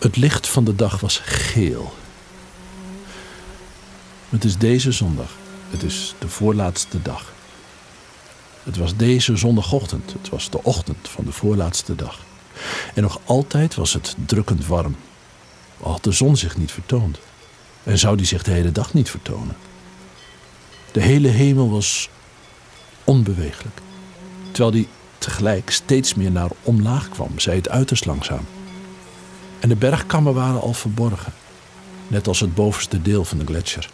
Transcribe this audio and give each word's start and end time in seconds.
Het 0.00 0.16
licht 0.16 0.48
van 0.48 0.64
de 0.64 0.74
dag 0.74 1.00
was 1.00 1.18
geel. 1.18 1.92
Het 4.28 4.44
is 4.44 4.56
deze 4.56 4.92
zondag. 4.92 5.30
Het 5.70 5.82
is 5.82 6.14
de 6.18 6.28
voorlaatste 6.28 7.02
dag. 7.02 7.32
Het 8.62 8.76
was 8.76 8.96
deze 8.96 9.36
zondagochtend. 9.36 10.12
Het 10.12 10.28
was 10.28 10.50
de 10.50 10.62
ochtend 10.62 11.08
van 11.08 11.24
de 11.24 11.32
voorlaatste 11.32 11.94
dag. 11.94 12.18
En 12.94 13.02
nog 13.02 13.20
altijd 13.24 13.74
was 13.74 13.92
het 13.92 14.16
drukkend 14.26 14.66
warm. 14.66 14.96
Al 15.80 15.90
had 15.90 16.04
de 16.04 16.12
zon 16.12 16.36
zich 16.36 16.56
niet 16.56 16.72
vertoond. 16.72 17.18
En 17.82 17.98
zou 17.98 18.16
die 18.16 18.26
zich 18.26 18.42
de 18.42 18.50
hele 18.50 18.72
dag 18.72 18.94
niet 18.94 19.10
vertonen. 19.10 19.56
De 20.92 21.00
hele 21.00 21.28
hemel 21.28 21.70
was 21.70 22.08
onbeweeglijk. 23.04 23.80
Terwijl 24.50 24.70
die 24.70 24.88
tegelijk 25.18 25.70
steeds 25.70 26.14
meer 26.14 26.30
naar 26.30 26.50
omlaag 26.62 27.08
kwam, 27.08 27.38
zei 27.38 27.56
het 27.56 27.68
uiterst 27.68 28.04
langzaam. 28.04 28.46
En 29.60 29.68
de 29.68 29.76
bergkammen 29.76 30.34
waren 30.34 30.60
al 30.60 30.72
verborgen, 30.72 31.32
net 32.08 32.26
als 32.28 32.40
het 32.40 32.54
bovenste 32.54 33.02
deel 33.02 33.24
van 33.24 33.38
de 33.38 33.44
gletsjer. 33.46 33.90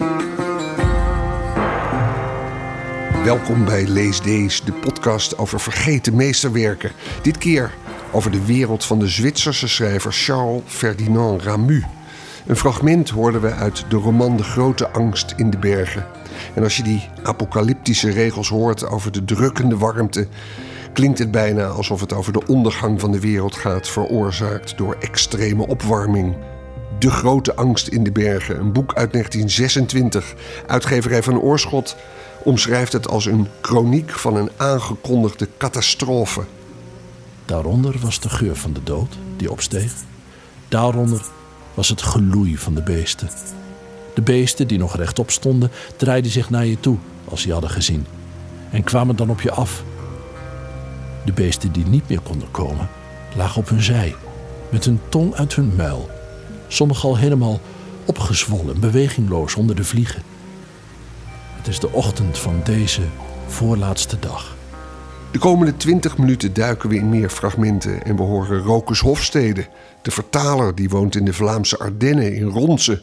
Welkom 3.24 3.64
bij 3.64 3.86
Lees 3.86 4.20
Deze, 4.20 4.64
de 4.64 4.72
podcast 4.72 5.38
over 5.38 5.60
vergeten 5.60 6.16
meesterwerken. 6.16 6.92
Dit 7.22 7.38
keer 7.38 7.74
over 8.12 8.30
de 8.30 8.44
wereld 8.44 8.84
van 8.84 8.98
de 8.98 9.08
Zwitserse 9.08 9.68
schrijver 9.68 10.12
Charles 10.12 10.62
Ferdinand 10.66 11.42
Ramu. 11.42 11.84
Een 12.46 12.56
fragment 12.56 13.10
hoorden 13.10 13.40
we 13.40 13.52
uit 13.52 13.84
de 13.88 13.96
roman 13.96 14.36
De 14.36 14.42
Grote 14.42 14.88
Angst 14.88 15.34
in 15.36 15.50
de 15.50 15.58
Bergen. 15.58 16.06
En 16.54 16.62
als 16.62 16.76
je 16.76 16.82
die 16.82 17.08
apocalyptische 17.22 18.10
regels 18.10 18.48
hoort 18.48 18.86
over 18.86 19.12
de 19.12 19.24
drukkende 19.24 19.76
warmte, 19.76 20.28
klinkt 20.96 21.18
het 21.18 21.30
bijna 21.30 21.66
alsof 21.66 22.00
het 22.00 22.12
over 22.12 22.32
de 22.32 22.46
ondergang 22.46 23.00
van 23.00 23.12
de 23.12 23.20
wereld 23.20 23.56
gaat, 23.56 23.88
veroorzaakt 23.88 24.78
door 24.78 24.96
extreme 25.00 25.66
opwarming. 25.66 26.36
De 26.98 27.10
Grote 27.10 27.54
Angst 27.54 27.88
in 27.88 28.04
de 28.04 28.12
Bergen, 28.12 28.58
een 28.58 28.72
boek 28.72 28.94
uit 28.94 29.12
1926. 29.12 30.34
Uitgeverij 30.66 31.22
van 31.22 31.40
Oorschot 31.40 31.96
omschrijft 32.42 32.92
het 32.92 33.08
als 33.08 33.26
een 33.26 33.48
chroniek 33.60 34.10
van 34.10 34.36
een 34.36 34.50
aangekondigde 34.56 35.48
catastrofe. 35.58 36.42
Daaronder 37.44 37.94
was 38.00 38.20
de 38.20 38.28
geur 38.28 38.56
van 38.56 38.72
de 38.72 38.82
dood 38.82 39.16
die 39.36 39.50
opsteeg. 39.50 39.92
Daaronder 40.68 41.22
was 41.74 41.88
het 41.88 42.02
geloei 42.02 42.56
van 42.56 42.74
de 42.74 42.82
beesten. 42.82 43.28
De 44.14 44.22
beesten 44.22 44.66
die 44.66 44.78
nog 44.78 44.96
rechtop 44.96 45.30
stonden, 45.30 45.70
draaiden 45.96 46.30
zich 46.30 46.50
naar 46.50 46.66
je 46.66 46.80
toe 46.80 46.96
als 47.24 47.42
ze 47.42 47.52
hadden 47.52 47.70
gezien 47.70 48.06
en 48.70 48.84
kwamen 48.84 49.16
dan 49.16 49.30
op 49.30 49.40
je 49.40 49.50
af. 49.50 49.84
De 51.26 51.32
beesten 51.32 51.72
die 51.72 51.86
niet 51.86 52.08
meer 52.08 52.20
konden 52.20 52.50
komen, 52.50 52.88
lagen 53.36 53.60
op 53.60 53.68
hun 53.68 53.82
zij, 53.82 54.14
met 54.70 54.84
hun 54.84 55.00
tong 55.08 55.34
uit 55.34 55.54
hun 55.54 55.72
muil, 55.76 56.10
sommigen 56.68 57.08
al 57.08 57.16
helemaal 57.16 57.60
opgezwollen, 58.04 58.80
bewegingloos 58.80 59.54
onder 59.54 59.76
de 59.76 59.84
vliegen. 59.84 60.22
Het 61.56 61.66
is 61.66 61.80
de 61.80 61.92
ochtend 61.92 62.38
van 62.38 62.60
deze 62.64 63.02
voorlaatste 63.46 64.18
dag. 64.18 64.56
De 65.30 65.38
komende 65.38 65.76
20 65.76 66.18
minuten 66.18 66.52
duiken 66.52 66.88
we 66.88 66.96
in 66.96 67.08
meer 67.08 67.30
fragmenten 67.30 68.04
en 68.04 68.16
we 68.16 68.22
horen 68.22 68.62
Rokus 68.62 69.00
Hofstede, 69.00 69.66
de 70.02 70.10
vertaler 70.10 70.74
die 70.74 70.88
woont 70.88 71.16
in 71.16 71.24
de 71.24 71.32
Vlaamse 71.32 71.78
Ardennen 71.78 72.34
in 72.34 72.48
Ronse. 72.48 73.02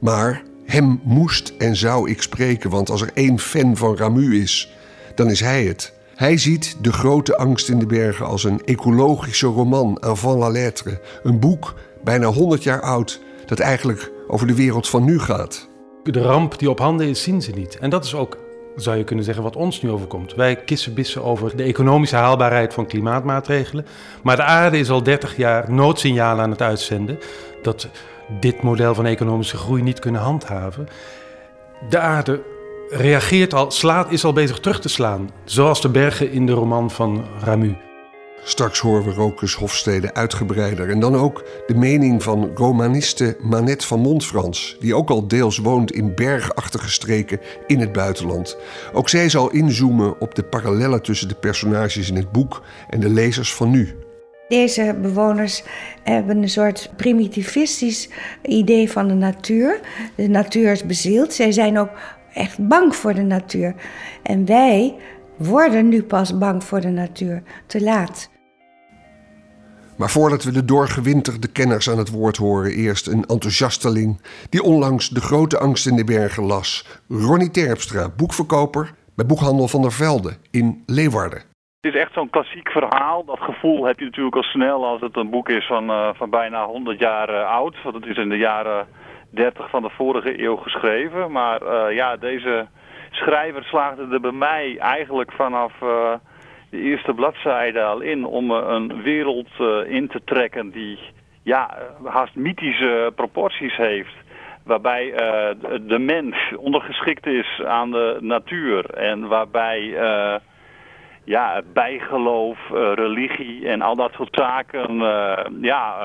Maar 0.00 0.42
hem 0.66 1.00
moest 1.04 1.52
en 1.58 1.76
zou 1.76 2.10
ik 2.10 2.22
spreken, 2.22 2.70
want 2.70 2.90
als 2.90 3.02
er 3.02 3.10
één 3.14 3.38
fan 3.38 3.76
van 3.76 3.96
Ramu 3.96 4.40
is, 4.40 4.72
dan 5.14 5.30
is 5.30 5.40
hij 5.40 5.64
het. 5.64 5.92
Hij 6.14 6.38
ziet 6.38 6.76
De 6.80 6.92
Grote 6.92 7.36
Angst 7.36 7.68
in 7.68 7.78
de 7.78 7.86
Bergen 7.86 8.26
als 8.26 8.44
een 8.44 8.64
ecologische 8.64 9.46
roman 9.46 10.02
avant 10.02 10.38
la 10.38 10.48
lettre. 10.48 11.00
Een 11.22 11.40
boek, 11.40 11.74
bijna 12.04 12.26
100 12.26 12.62
jaar 12.62 12.80
oud, 12.80 13.20
dat 13.46 13.58
eigenlijk 13.58 14.12
over 14.28 14.46
de 14.46 14.54
wereld 14.54 14.88
van 14.88 15.04
nu 15.04 15.18
gaat. 15.18 15.68
De 16.02 16.20
ramp 16.20 16.58
die 16.58 16.70
op 16.70 16.78
handen 16.78 17.08
is, 17.08 17.22
zien 17.22 17.42
ze 17.42 17.50
niet. 17.50 17.78
En 17.78 17.90
dat 17.90 18.04
is 18.04 18.14
ook, 18.14 18.38
zou 18.76 18.96
je 18.96 19.04
kunnen 19.04 19.24
zeggen, 19.24 19.42
wat 19.42 19.56
ons 19.56 19.82
nu 19.82 19.90
overkomt. 19.90 20.34
Wij 20.34 20.56
kissenbissen 20.56 21.24
over 21.24 21.56
de 21.56 21.62
economische 21.62 22.16
haalbaarheid 22.16 22.74
van 22.74 22.86
klimaatmaatregelen. 22.86 23.86
Maar 24.22 24.36
de 24.36 24.42
aarde 24.42 24.78
is 24.78 24.90
al 24.90 25.02
30 25.02 25.36
jaar 25.36 25.72
noodsignalen 25.72 26.44
aan 26.44 26.50
het 26.50 26.62
uitzenden 26.62 27.18
dat 27.62 27.88
dit 28.40 28.62
model 28.62 28.94
van 28.94 29.06
economische 29.06 29.56
groei 29.56 29.82
niet 29.82 29.98
kunnen 29.98 30.20
handhaven. 30.20 30.88
De 31.88 31.98
aarde 31.98 32.42
reageert 32.92 33.54
al, 33.54 33.70
slaat, 33.70 34.12
is 34.12 34.24
al 34.24 34.32
bezig 34.32 34.60
terug 34.60 34.80
te 34.80 34.88
slaan. 34.88 35.30
Zoals 35.44 35.80
de 35.80 35.88
bergen 35.88 36.32
in 36.32 36.46
de 36.46 36.52
roman 36.52 36.90
van 36.90 37.24
Ramu. 37.40 37.76
Straks 38.44 38.78
horen 38.78 39.04
we 39.04 39.12
Rokus 39.12 39.54
Hofstede 39.54 40.14
uitgebreider. 40.14 40.90
En 40.90 41.00
dan 41.00 41.16
ook 41.16 41.44
de 41.66 41.74
mening 41.74 42.22
van 42.22 42.50
romaniste 42.54 43.36
Manette 43.40 43.86
van 43.86 44.00
Montfrans, 44.00 44.76
die 44.80 44.94
ook 44.94 45.10
al 45.10 45.28
deels 45.28 45.58
woont 45.58 45.92
in 45.92 46.14
bergachtige 46.14 46.90
streken 46.90 47.40
in 47.66 47.80
het 47.80 47.92
buitenland. 47.92 48.56
Ook 48.92 49.08
zij 49.08 49.28
zal 49.28 49.50
inzoomen 49.50 50.20
op 50.20 50.34
de 50.34 50.42
parallellen 50.42 51.02
tussen 51.02 51.28
de 51.28 51.34
personages 51.34 52.08
in 52.08 52.16
het 52.16 52.32
boek 52.32 52.62
en 52.88 53.00
de 53.00 53.08
lezers 53.08 53.54
van 53.54 53.70
nu. 53.70 53.94
Deze 54.48 54.96
bewoners 55.02 55.62
hebben 56.02 56.42
een 56.42 56.48
soort 56.48 56.90
primitivistisch 56.96 58.08
idee 58.42 58.90
van 58.90 59.08
de 59.08 59.14
natuur. 59.14 59.80
De 60.14 60.28
natuur 60.28 60.72
is 60.72 60.86
bezield. 60.86 61.32
Zij 61.32 61.52
zijn 61.52 61.78
ook 61.78 61.90
echt 62.34 62.68
bang 62.68 62.96
voor 62.96 63.14
de 63.14 63.22
natuur. 63.22 63.74
En 64.22 64.46
wij 64.46 64.94
worden 65.36 65.88
nu 65.88 66.02
pas 66.02 66.38
bang 66.38 66.64
voor 66.64 66.80
de 66.80 66.90
natuur. 66.90 67.42
Te 67.66 67.82
laat. 67.82 68.30
Maar 69.96 70.10
voordat 70.10 70.44
we 70.44 70.52
de 70.52 70.64
doorgewinterde 70.64 71.52
kenners 71.52 71.90
aan 71.90 71.98
het 71.98 72.10
woord 72.10 72.36
horen, 72.36 72.70
eerst 72.70 73.06
een 73.06 73.24
enthousiasteling 73.24 74.22
die 74.50 74.62
onlangs 74.62 75.08
De 75.08 75.20
Grote 75.20 75.58
Angst 75.58 75.86
in 75.86 75.96
de 75.96 76.04
Bergen 76.04 76.42
las. 76.42 77.00
Ronnie 77.08 77.50
Terpstra, 77.50 78.08
boekverkoper 78.16 78.94
bij 79.16 79.26
Boekhandel 79.26 79.68
van 79.68 79.82
der 79.82 79.92
Velde 79.92 80.36
in 80.50 80.82
Leeuwarden. 80.86 81.42
Het 81.80 81.94
is 81.94 82.00
echt 82.00 82.12
zo'n 82.12 82.30
klassiek 82.30 82.70
verhaal. 82.70 83.24
Dat 83.24 83.38
gevoel 83.38 83.84
heb 83.84 83.98
je 83.98 84.04
natuurlijk 84.04 84.36
al 84.36 84.42
snel 84.42 84.84
als 84.86 85.00
het 85.00 85.16
een 85.16 85.30
boek 85.30 85.48
is 85.48 85.66
van, 85.66 85.90
uh, 85.90 86.08
van 86.14 86.30
bijna 86.30 86.66
100 86.66 86.98
jaar 86.98 87.30
uh, 87.30 87.50
oud. 87.50 87.82
Want 87.82 87.94
het 87.94 88.06
is 88.06 88.16
in 88.16 88.28
de 88.28 88.36
jaren 88.36 88.86
30 89.32 89.70
van 89.70 89.82
de 89.82 89.90
vorige 89.90 90.42
eeuw 90.42 90.56
geschreven. 90.56 91.30
Maar 91.30 91.62
uh, 91.62 91.94
ja, 91.96 92.16
deze 92.16 92.66
schrijver 93.10 93.64
slaagde 93.64 94.08
er 94.10 94.20
bij 94.20 94.32
mij 94.32 94.78
eigenlijk 94.78 95.32
vanaf 95.32 95.72
de 96.70 96.78
eerste 96.78 97.14
bladzijde 97.14 97.82
al 97.82 98.00
in 98.00 98.24
om 98.24 98.50
een 98.50 99.02
wereld 99.02 99.48
in 99.86 100.08
te 100.08 100.20
trekken 100.24 100.70
die 100.70 100.98
ja, 101.42 101.78
haast 102.04 102.34
mythische 102.34 103.12
proporties 103.14 103.76
heeft. 103.76 104.14
Waarbij 104.64 105.12
de 105.80 105.98
mens 105.98 106.36
ondergeschikt 106.56 107.26
is 107.26 107.62
aan 107.64 107.90
de 107.90 108.16
natuur 108.20 108.90
en 108.90 109.28
waarbij 109.28 109.80
ja, 111.24 111.62
bijgeloof, 111.72 112.58
religie 112.94 113.68
en 113.68 113.82
al 113.82 113.96
dat 113.96 114.12
soort 114.12 114.34
zaken 114.36 114.98
ja, 115.60 115.96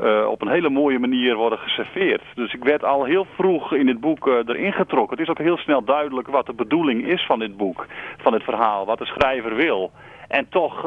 uh, 0.00 0.26
op 0.26 0.42
een 0.42 0.48
hele 0.48 0.70
mooie 0.70 0.98
manier 0.98 1.36
worden 1.36 1.58
geserveerd. 1.58 2.22
Dus 2.34 2.52
ik 2.52 2.64
werd 2.64 2.84
al 2.84 3.04
heel 3.04 3.26
vroeg 3.36 3.72
in 3.72 3.86
dit 3.86 4.00
boek 4.00 4.26
erin 4.26 4.72
getrokken. 4.72 5.16
Het 5.18 5.26
is 5.26 5.30
ook 5.30 5.46
heel 5.46 5.56
snel 5.56 5.84
duidelijk 5.84 6.28
wat 6.28 6.46
de 6.46 6.52
bedoeling 6.52 7.06
is 7.06 7.26
van 7.26 7.38
dit 7.38 7.56
boek, 7.56 7.86
van 8.16 8.32
dit 8.32 8.42
verhaal, 8.42 8.86
wat 8.86 8.98
de 8.98 9.06
schrijver 9.06 9.54
wil. 9.54 9.90
En 10.28 10.48
toch 10.48 10.80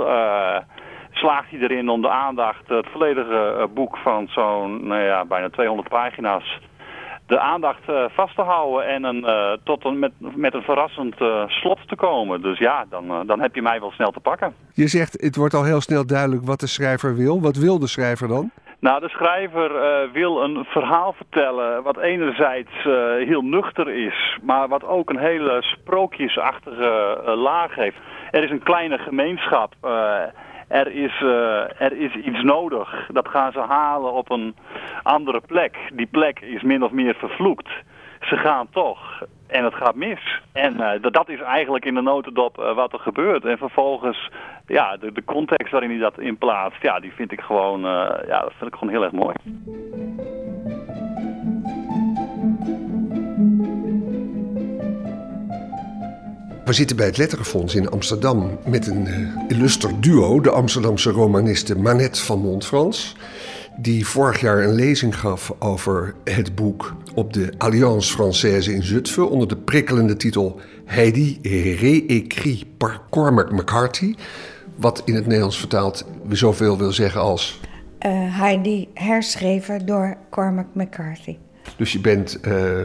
slaagt 1.12 1.50
hij 1.50 1.60
erin 1.60 1.90
om 1.90 2.02
de 2.02 2.10
aandacht, 2.10 2.68
het 2.68 2.88
volledige 2.92 3.68
boek 3.74 3.98
van 3.98 4.28
zo'n 4.28 4.88
nou 4.88 5.02
ja, 5.02 5.26
bijna 5.26 5.50
200 5.50 5.90
pagina's 5.90 6.60
de 7.30 7.40
aandacht 7.40 7.90
uh, 7.90 8.06
vast 8.10 8.36
te 8.36 8.42
houden 8.42 8.88
en 8.88 9.04
een, 9.04 9.24
uh, 9.24 9.52
tot 9.64 9.86
een, 9.86 10.00
met, 10.00 10.12
met 10.18 10.54
een 10.54 10.62
verrassend 10.62 11.22
uh, 11.22 11.48
slot 11.48 11.80
te 11.88 11.96
komen. 11.96 12.42
Dus 12.42 12.60
ja, 12.60 12.86
dan, 12.90 13.28
dan 13.28 13.40
heb 13.42 13.56
je 13.56 13.62
mij 13.62 13.80
wel 13.80 13.92
snel 13.92 14.12
te 14.12 14.20
pakken. 14.20 14.54
Je 14.74 14.88
zegt, 14.88 15.22
het 15.22 15.36
wordt 15.36 15.54
al 15.54 15.64
heel 15.64 15.82
snel 15.82 16.06
duidelijk 16.06 16.46
wat 16.46 16.60
de 16.60 16.68
schrijver 16.68 17.16
wil. 17.16 17.42
Wat 17.42 17.56
wil 17.56 17.80
de 17.80 17.88
schrijver 17.88 18.28
dan? 18.28 18.52
Nou, 18.80 19.00
de 19.00 19.10
schrijver 19.10 19.72
wil 20.12 20.44
een 20.44 20.66
verhaal 20.66 21.14
vertellen 21.14 21.84
wat 21.84 21.98
enerzijds 21.98 22.84
heel 23.26 23.42
nuchter 23.42 23.90
is, 23.90 24.38
maar 24.42 24.68
wat 24.68 24.84
ook 24.84 25.10
een 25.10 25.20
hele 25.20 25.58
sprookjesachtige 25.62 27.22
laag 27.36 27.76
heeft. 27.76 27.98
Er 28.32 28.44
is 28.44 28.52
een 28.52 28.64
kleine 28.64 28.98
gemeenschap 28.98 29.74
er 30.70 30.92
is, 30.92 31.22
er 31.78 31.94
is 31.94 32.14
iets 32.14 32.44
nodig. 32.44 33.08
Dat 33.12 33.28
gaan 33.28 33.52
ze 33.52 33.60
halen 33.60 34.14
op 34.14 34.32
een 34.32 34.56
andere 35.04 35.42
plek. 35.48 35.78
Die 35.94 36.06
plek 36.06 36.40
is 36.40 36.62
min 36.62 36.84
of 36.84 36.92
meer 36.92 37.16
vervloekt. 37.16 37.70
Ze 38.20 38.38
gaan 38.38 38.68
toch. 38.72 39.24
En 39.48 39.64
het 39.64 39.74
gaat 39.74 39.96
mis. 39.96 40.42
En 40.52 40.74
uh, 40.74 41.12
dat 41.12 41.30
is 41.30 41.42
eigenlijk 41.42 41.86
in 41.86 41.94
de 41.94 42.02
notendop 42.02 42.60
uh, 42.60 42.76
wat 42.76 42.94
er 42.94 43.00
gebeurt. 43.00 43.46
En 43.46 43.58
vervolgens, 43.58 44.30
ja, 44.68 44.98
de, 44.98 45.24
context 45.26 45.72
waarin 45.72 45.90
hij 45.90 46.00
dat 46.00 46.20
in 46.20 46.38
plaatst, 46.38 46.82
ja, 46.82 47.00
die 47.00 47.14
vind 47.14 47.32
ik 47.32 47.42
gewoon, 47.42 47.82
ja, 48.28 48.42
dat 48.42 48.54
vind 48.58 48.74
ik 48.74 48.80
gewoon 48.80 48.94
heel 48.94 49.04
erg 49.04 49.12
mooi. 49.12 49.36
We 56.66 56.76
zitten 56.76 56.96
bij 56.96 57.06
het 57.06 57.18
Letterenfonds 57.18 57.76
in 57.76 57.90
Amsterdam 57.90 58.60
met 58.66 58.88
een 58.88 59.08
illuster 59.48 60.02
duo, 60.02 60.42
de 60.42 60.50
Amsterdamse 60.50 61.12
romaniste 61.12 61.78
Manette 61.78 62.26
van 62.26 62.40
Montfrans. 62.40 63.16
Die 63.82 64.08
vorig 64.08 64.42
jaar 64.42 64.64
een 64.64 64.74
lezing 64.74 65.20
gaf 65.20 65.54
over 65.60 66.16
het 66.24 66.56
boek 66.56 66.96
op 67.14 67.34
de 67.34 67.54
Alliance 67.58 68.14
Française 68.14 68.74
in 68.74 68.84
Zutphen 68.84 69.30
onder 69.30 69.48
de 69.48 69.58
prikkelende 69.58 70.18
titel 70.18 70.60
Heidi 70.86 71.40
réécrit 71.80 72.78
par 72.78 73.02
Cormac 73.10 73.52
McCarthy. 73.52 74.16
Wat 74.76 75.02
in 75.06 75.16
het 75.16 75.26
Nederlands 75.26 75.60
vertaald 75.60 76.06
zoveel 76.30 76.78
wil 76.78 76.92
zeggen 76.92 77.22
als. 77.22 77.60
Uh, 78.06 78.40
Heidi 78.40 78.88
herschreven 78.94 79.86
door 79.86 80.18
Cormac 80.30 80.68
McCarthy. 80.74 81.38
Dus 81.78 81.92
je 81.92 82.00
bent 82.00 82.40
uh, 82.48 82.82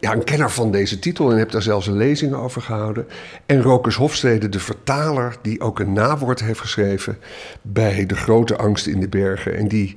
ja, 0.00 0.12
een 0.12 0.24
kenner 0.24 0.50
van 0.50 0.70
deze 0.70 0.98
titel 0.98 1.30
en 1.30 1.38
hebt 1.38 1.52
daar 1.52 1.62
zelfs 1.62 1.86
een 1.86 1.96
lezing 1.96 2.34
over 2.34 2.62
gehouden. 2.62 3.06
En 3.46 3.62
Rokus 3.62 3.94
Hofstede, 3.94 4.48
de 4.48 4.60
vertaler, 4.60 5.36
die 5.42 5.60
ook 5.60 5.78
een 5.78 5.92
nawoord 5.92 6.40
heeft 6.40 6.60
geschreven 6.60 7.18
bij 7.62 8.06
De 8.06 8.16
Grote 8.16 8.56
Angst 8.56 8.86
in 8.86 9.00
de 9.00 9.08
Bergen. 9.08 9.56
En 9.56 9.68
die 9.68 9.96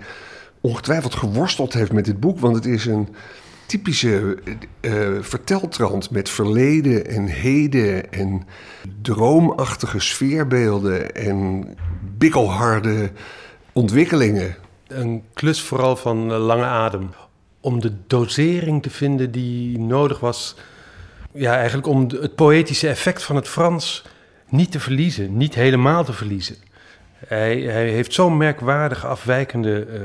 ongetwijfeld 0.61 1.15
geworsteld 1.15 1.73
heeft 1.73 1.91
met 1.91 2.05
dit 2.05 2.19
boek, 2.19 2.39
want 2.39 2.55
het 2.55 2.65
is 2.65 2.85
een 2.85 3.15
typische 3.65 4.38
uh, 4.81 5.17
verteltrand 5.21 6.11
met 6.11 6.29
verleden 6.29 7.07
en 7.07 7.25
heden 7.25 8.11
en 8.11 8.47
droomachtige 9.01 10.00
sfeerbeelden 10.00 11.15
en 11.15 11.65
bikkelharde 12.17 13.11
ontwikkelingen. 13.71 14.55
Een 14.88 15.23
klus 15.33 15.61
vooral 15.61 15.95
van 15.95 16.31
lange 16.31 16.65
adem 16.65 17.09
om 17.67 17.81
de 17.81 17.91
dosering 18.07 18.81
te 18.81 18.89
vinden 18.89 19.31
die 19.31 19.79
nodig 19.79 20.19
was. 20.19 20.55
Ja, 21.33 21.55
eigenlijk 21.55 21.87
om 21.87 22.07
het 22.21 22.35
poëtische 22.35 22.87
effect 22.87 23.23
van 23.23 23.35
het 23.35 23.47
Frans 23.47 24.03
niet 24.49 24.71
te 24.71 24.79
verliezen, 24.79 25.37
niet 25.37 25.55
helemaal 25.55 26.03
te 26.03 26.13
verliezen. 26.13 26.55
Hij, 27.27 27.59
hij 27.59 27.89
heeft 27.89 28.13
zo'n 28.13 28.37
merkwaardig 28.37 29.05
afwijkende 29.05 29.87
uh, 29.87 29.99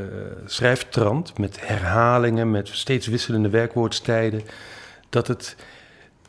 schrijftrand 0.47 1.39
met 1.39 1.67
herhalingen, 1.67 2.51
met 2.51 2.69
steeds 2.69 3.07
wisselende 3.07 3.49
werkwoordstijden, 3.49 4.43
dat 5.09 5.27
het 5.29 5.57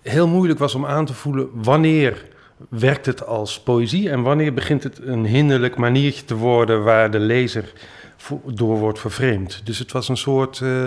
heel 0.01 0.27
moeilijk 0.27 0.59
was 0.59 0.75
om 0.75 0.85
aan 0.85 1.05
te 1.05 1.13
voelen 1.13 1.49
wanneer 1.53 2.25
werkt 2.69 3.05
het 3.05 3.25
als 3.25 3.59
poëzie 3.59 4.09
en 4.09 4.21
wanneer 4.21 4.53
begint 4.53 4.83
het 4.83 4.99
een 5.01 5.25
hinderlijk 5.25 5.75
maniertje 5.75 6.25
te 6.25 6.35
worden 6.35 6.83
waar 6.83 7.11
de 7.11 7.19
lezer 7.19 7.73
door 8.45 8.77
wordt 8.77 8.99
vervreemd. 8.99 9.61
Dus 9.63 9.79
het 9.79 9.91
was 9.91 10.09
een 10.09 10.17
soort 10.17 10.59
uh, 10.59 10.85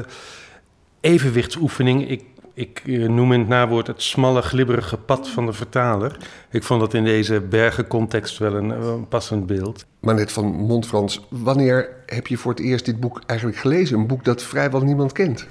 evenwichtsoefening. 1.01 2.09
Ik, 2.09 2.25
ik 2.55 2.83
uh, 2.85 3.09
noem 3.09 3.33
in 3.33 3.39
het 3.39 3.49
nawoord 3.49 3.87
het 3.87 4.03
smalle, 4.03 4.43
glibberige 4.43 4.97
pad 4.97 5.29
van 5.29 5.47
de 5.47 5.53
vertaler. 5.53 6.17
Ik 6.51 6.63
vond 6.63 6.81
dat 6.81 6.95
in 6.95 7.05
deze 7.05 7.41
bergencontext 7.41 8.39
wel 8.39 8.55
een, 8.55 8.71
een 8.71 9.09
passend 9.09 9.47
beeld. 9.47 9.87
Maar 10.01 10.15
net 10.15 10.33
van 10.33 10.47
Montfrans, 10.47 11.27
wanneer 11.29 11.89
heb 12.07 12.27
je 12.27 12.37
voor 12.37 12.51
het 12.51 12.61
eerst 12.61 12.85
dit 12.85 13.01
boek 13.01 13.21
eigenlijk 13.27 13.59
gelezen? 13.59 13.99
Een 13.99 14.07
boek 14.07 14.25
dat 14.25 14.43
vrijwel 14.43 14.81
niemand 14.81 15.13
kent. 15.13 15.47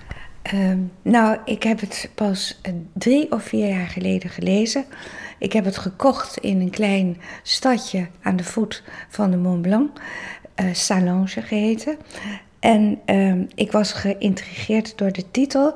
Uh, 0.53 0.71
nou, 1.01 1.37
ik 1.45 1.63
heb 1.63 1.79
het 1.79 2.09
pas 2.15 2.61
drie 2.93 3.31
of 3.31 3.43
vier 3.43 3.67
jaar 3.67 3.87
geleden 3.87 4.29
gelezen. 4.29 4.85
Ik 5.39 5.53
heb 5.53 5.65
het 5.65 5.77
gekocht 5.77 6.37
in 6.37 6.61
een 6.61 6.69
klein 6.69 7.17
stadje 7.43 8.07
aan 8.21 8.35
de 8.35 8.43
voet 8.43 8.83
van 9.09 9.31
de 9.31 9.37
Mont 9.37 9.61
Blanc 9.61 9.99
uh, 10.55 10.65
Salange 10.73 11.41
geheten. 11.41 11.97
En 12.59 12.99
uh, 13.05 13.47
ik 13.55 13.71
was 13.71 13.93
geïntrigeerd 13.93 14.97
door 14.97 15.11
de 15.11 15.31
titel, 15.31 15.75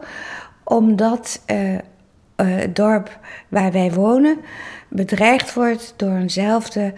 omdat 0.64 1.42
uh, 1.48 1.78
het 2.36 2.76
dorp 2.76 3.20
waar 3.48 3.72
wij 3.72 3.92
wonen 3.92 4.38
bedreigd 4.88 5.54
wordt 5.54 5.94
door 5.98 6.16
eenzelfde 6.16 6.94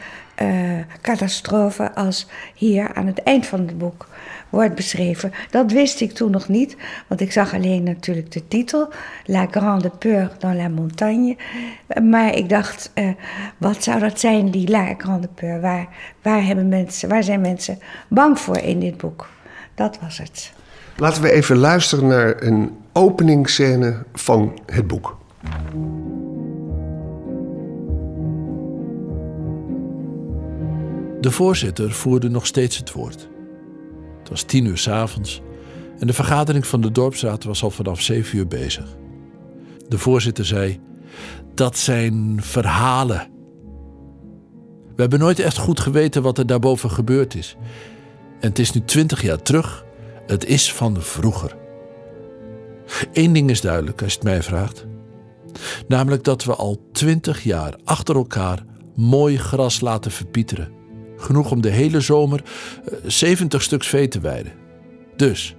catastrofe 1.02 1.96
als 1.96 2.28
hier 2.56 2.94
aan 2.94 3.08
het 3.08 3.24
eind 3.24 3.46
van 3.46 3.60
het 3.60 3.78
boek 3.78 4.08
wordt 4.52 4.76
beschreven. 4.76 5.32
Dat 5.50 5.72
wist 5.72 6.02
ik 6.02 6.12
toen 6.12 6.32
nog 6.32 6.48
niet, 6.48 6.76
want 7.08 7.22
ik 7.22 7.32
zag 7.32 7.54
alleen 7.54 7.84
natuurlijk 7.84 8.32
de 8.32 8.48
titel, 8.48 8.90
La 9.26 9.48
Grande 9.52 9.90
Peur 9.90 10.32
dans 10.40 10.56
la 10.56 10.68
Montagne. 10.68 11.38
Maar 12.04 12.36
ik 12.36 12.50
dacht, 12.50 12.92
uh, 12.96 13.10
wat 13.58 13.84
zou 13.84 14.00
dat 14.00 14.20
zijn, 14.20 14.52
die 14.52 14.70
La 14.70 14.94
Grande 14.98 15.30
Peur? 15.36 15.62
Waar, 15.62 15.88
waar, 16.22 16.46
hebben 16.46 16.68
mensen, 16.68 17.10
waar 17.10 17.24
zijn 17.24 17.42
mensen 17.42 17.80
bang 18.08 18.40
voor 18.40 18.58
in 18.58 18.80
dit 18.80 18.98
boek? 18.98 19.30
Dat 19.76 20.00
was 20.02 20.18
het. 20.18 20.54
Laten 20.98 21.22
we 21.22 21.32
even 21.32 21.58
luisteren 21.58 22.08
naar 22.08 22.42
een 22.42 22.78
openingsscène 22.94 24.04
van 24.14 24.60
het 24.66 24.88
boek. 24.88 25.20
De 31.22 31.32
voorzitter 31.32 31.92
voerde 31.92 32.30
nog 32.30 32.46
steeds 32.46 32.78
het 32.78 32.92
woord 32.92 33.30
was 34.32 34.44
tien 34.44 34.66
uur 34.66 34.78
s 34.78 34.88
avonds 34.88 35.42
en 36.00 36.08
de 36.08 36.14
vergadering 36.14 36.68
van 36.68 36.82
de 36.82 36.92
dorpsraad 36.92 37.44
was 37.44 37.64
al 37.64 37.72
vanaf 37.72 38.02
zeven 38.02 38.38
uur 38.38 38.48
bezig. 38.48 38.98
De 39.88 39.98
voorzitter 39.98 40.46
zei: 40.46 40.80
Dat 41.54 41.78
zijn 41.78 42.38
verhalen. 42.42 43.30
We 44.96 45.02
hebben 45.02 45.20
nooit 45.20 45.40
echt 45.40 45.58
goed 45.58 45.80
geweten 45.80 46.22
wat 46.22 46.38
er 46.38 46.46
daarboven 46.46 46.92
gebeurd 46.92 47.36
is. 47.36 47.56
En 48.40 48.50
het 48.50 48.60
is 48.60 48.72
nu 48.72 48.82
twintig 48.86 49.22
jaar 49.22 49.42
terug. 49.42 49.86
Het 50.26 50.46
is 50.46 50.74
van 50.74 51.02
vroeger. 51.02 51.58
Eén 53.14 53.34
ding 53.34 53.50
is 53.50 53.62
duidelijk 53.62 54.02
als 54.02 54.12
je 54.12 54.18
het 54.18 54.28
mij 54.28 54.44
vraagt. 54.44 54.86
Namelijk 55.88 56.24
dat 56.24 56.44
we 56.44 56.56
al 56.56 56.88
twintig 56.92 57.44
jaar 57.44 57.76
achter 57.84 58.16
elkaar 58.16 58.66
mooi 58.96 59.38
gras 59.38 59.82
laten 59.82 60.12
verpieteren 60.12 60.81
Genoeg 61.22 61.52
om 61.52 61.62
de 61.62 61.70
hele 61.70 62.00
zomer 62.00 62.44
70 63.06 63.60
eh, 63.60 63.66
stuks 63.66 63.88
vee 63.88 64.08
te 64.08 64.20
weiden. 64.20 64.52
Dus, 65.16 65.56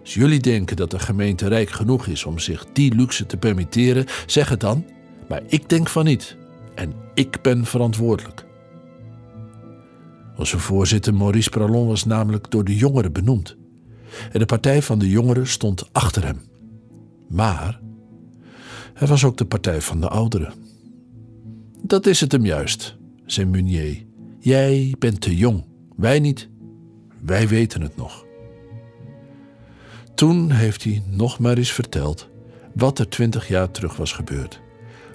als 0.00 0.14
jullie 0.14 0.40
denken 0.40 0.76
dat 0.76 0.90
de 0.90 0.98
gemeente 0.98 1.48
rijk 1.48 1.70
genoeg 1.70 2.06
is 2.06 2.24
om 2.24 2.38
zich 2.38 2.66
die 2.72 2.94
luxe 2.94 3.26
te 3.26 3.36
permitteren, 3.36 4.06
zeg 4.26 4.48
het 4.48 4.60
dan. 4.60 4.84
Maar 5.28 5.42
ik 5.46 5.68
denk 5.68 5.88
van 5.88 6.04
niet. 6.04 6.36
En 6.74 6.92
ik 7.14 7.42
ben 7.42 7.64
verantwoordelijk. 7.64 8.44
Onze 10.36 10.58
voorzitter 10.58 11.14
Maurice 11.14 11.50
Pralon 11.50 11.86
was 11.86 12.04
namelijk 12.04 12.50
door 12.50 12.64
de 12.64 12.76
jongeren 12.76 13.12
benoemd. 13.12 13.56
En 14.32 14.38
de 14.38 14.46
partij 14.46 14.82
van 14.82 14.98
de 14.98 15.08
jongeren 15.08 15.46
stond 15.46 15.88
achter 15.92 16.24
hem. 16.24 16.40
Maar 17.28 17.80
hij 18.94 19.08
was 19.08 19.24
ook 19.24 19.36
de 19.36 19.44
partij 19.44 19.80
van 19.80 20.00
de 20.00 20.08
ouderen. 20.08 20.52
Dat 21.82 22.06
is 22.06 22.20
het 22.20 22.32
hem 22.32 22.44
juist, 22.44 22.96
zei 23.26 23.46
Munier 23.46 24.08
Jij 24.42 24.94
bent 24.98 25.20
te 25.20 25.36
jong, 25.36 25.64
wij 25.96 26.20
niet. 26.20 26.48
Wij 27.22 27.48
weten 27.48 27.80
het 27.80 27.96
nog. 27.96 28.24
Toen 30.14 30.50
heeft 30.50 30.84
hij 30.84 31.02
nog 31.06 31.38
maar 31.38 31.56
eens 31.56 31.72
verteld 31.72 32.28
wat 32.74 32.98
er 32.98 33.08
twintig 33.08 33.48
jaar 33.48 33.70
terug 33.70 33.96
was 33.96 34.12
gebeurd. 34.12 34.60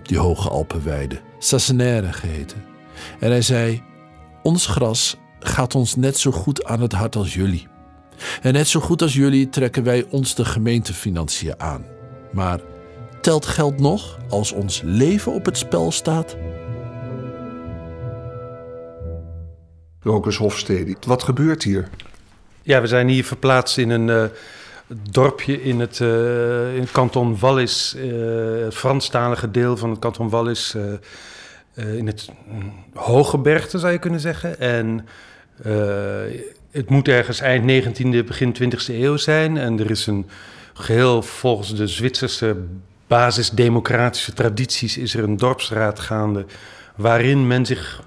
Die 0.03 0.17
hoge 0.17 0.49
Alpenweide, 0.49 1.21
Sassenaire 1.39 2.13
geheten. 2.13 2.63
En 3.19 3.29
hij 3.29 3.41
zei: 3.41 3.83
Ons 4.43 4.67
gras 4.67 5.17
gaat 5.39 5.75
ons 5.75 5.95
net 5.95 6.17
zo 6.17 6.31
goed 6.31 6.63
aan 6.65 6.81
het 6.81 6.93
hart 6.93 7.15
als 7.15 7.33
jullie. 7.33 7.67
En 8.41 8.53
net 8.53 8.67
zo 8.67 8.79
goed 8.79 9.01
als 9.01 9.13
jullie 9.13 9.49
trekken 9.49 9.83
wij 9.83 10.05
ons 10.09 10.35
de 10.35 10.45
gemeentefinanciën 10.45 11.59
aan. 11.59 11.85
Maar 12.31 12.59
telt 13.21 13.45
geld 13.45 13.79
nog 13.79 14.19
als 14.29 14.51
ons 14.51 14.81
leven 14.83 15.33
op 15.33 15.45
het 15.45 15.57
spel 15.57 15.91
staat? 15.91 16.37
Rokus 20.05 20.37
Hofstede. 20.37 20.95
Wat 21.05 21.23
gebeurt 21.23 21.63
hier? 21.63 21.87
Ja, 22.61 22.81
we 22.81 22.87
zijn 22.87 23.07
hier 23.07 23.25
verplaatst 23.25 23.77
in 23.77 23.89
een 23.89 24.07
uh, 24.07 24.23
dorpje 25.11 25.61
in 25.61 25.79
het, 25.79 25.99
uh, 25.99 26.75
in 26.75 26.81
het 26.81 26.91
kanton 26.91 27.39
Wallis, 27.39 27.95
uh, 27.97 28.63
het 28.63 28.75
Franstalige 28.75 29.51
deel 29.51 29.77
van 29.77 29.89
het 29.89 29.99
kanton 29.99 30.29
Wallis, 30.29 30.75
in 31.75 32.07
het 32.07 32.29
Hooggebergte 32.93 33.79
zou 33.79 33.91
je 33.91 33.99
kunnen 33.99 34.19
zeggen. 34.19 34.59
En 34.59 35.05
het 36.71 36.89
moet 36.89 37.07
ergens 37.07 37.39
eind 37.39 37.85
19e, 37.85 38.25
begin 38.25 38.55
20e 38.63 38.87
eeuw 38.87 39.17
zijn. 39.17 39.57
En 39.57 39.79
er 39.79 39.91
is 39.91 40.07
een 40.07 40.25
geheel 40.73 41.21
volgens 41.21 41.75
de 41.75 41.87
Zwitserse 41.87 42.55
basisdemocratische 43.07 44.33
tradities 44.33 44.97
is 44.97 45.15
er 45.15 45.23
een 45.23 45.37
dorpsraad 45.37 45.99
gaande 45.99 46.45
waarin 46.95 47.47
men 47.47 47.65
zich 47.65 48.03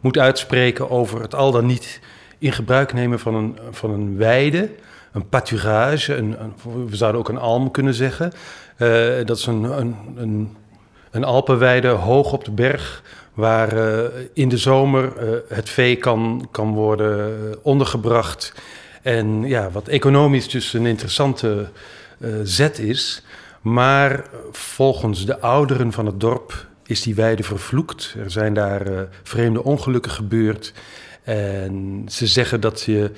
moet 0.00 0.18
uitspreken 0.18 0.90
over 0.90 1.20
het 1.20 1.34
al 1.34 1.52
dan 1.52 1.66
niet 1.66 2.00
in 2.38 2.52
gebruik 2.52 2.92
nemen 2.92 3.18
van 3.18 3.34
een, 3.34 3.58
van 3.70 3.90
een 3.90 4.16
weide, 4.16 4.70
een 5.12 5.24
pâturage, 5.24 6.16
een, 6.16 6.36
we 6.88 6.96
zouden 6.96 7.20
ook 7.20 7.28
een 7.28 7.38
alm 7.38 7.70
kunnen 7.70 7.94
zeggen. 7.94 8.32
Uh, 8.78 9.24
dat 9.24 9.36
is 9.36 9.46
een, 9.46 9.62
een, 9.62 9.96
een, 10.16 10.56
een 11.10 11.24
alpenweide 11.24 11.88
hoog 11.88 12.32
op 12.32 12.44
de 12.44 12.50
berg, 12.50 13.02
waar 13.34 13.76
uh, 13.76 14.04
in 14.32 14.48
de 14.48 14.56
zomer 14.56 15.04
uh, 15.04 15.38
het 15.48 15.68
vee 15.68 15.96
kan, 15.96 16.48
kan 16.50 16.72
worden 16.72 17.58
ondergebracht. 17.62 18.52
En 19.02 19.42
ja, 19.42 19.70
wat 19.70 19.88
economisch 19.88 20.48
dus 20.48 20.72
een 20.72 20.86
interessante 20.86 21.68
zet 22.42 22.78
is. 22.78 23.22
Maar 23.60 24.24
volgens 24.52 25.26
de 25.26 25.40
ouderen 25.40 25.92
van 25.92 26.06
het 26.06 26.20
dorp 26.20 26.66
is 26.90 27.02
die 27.02 27.14
weide 27.14 27.42
vervloekt. 27.42 28.14
Er 28.18 28.30
zijn 28.30 28.54
daar 28.54 28.90
uh, 28.90 29.00
vreemde 29.22 29.64
ongelukken 29.64 30.10
gebeurd. 30.10 30.72
En 31.22 32.04
ze 32.08 32.26
zeggen 32.26 32.60
dat 32.60 32.82
je 32.82 33.10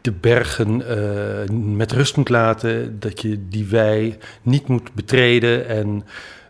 de 0.00 0.12
bergen 0.12 0.80
uh, 0.80 1.56
met 1.76 1.92
rust 1.92 2.16
moet 2.16 2.28
laten, 2.28 3.00
dat 3.00 3.22
je 3.22 3.48
die 3.48 3.66
wei 3.66 4.18
niet 4.42 4.68
moet 4.68 4.94
betreden 4.94 5.66
en 5.66 6.04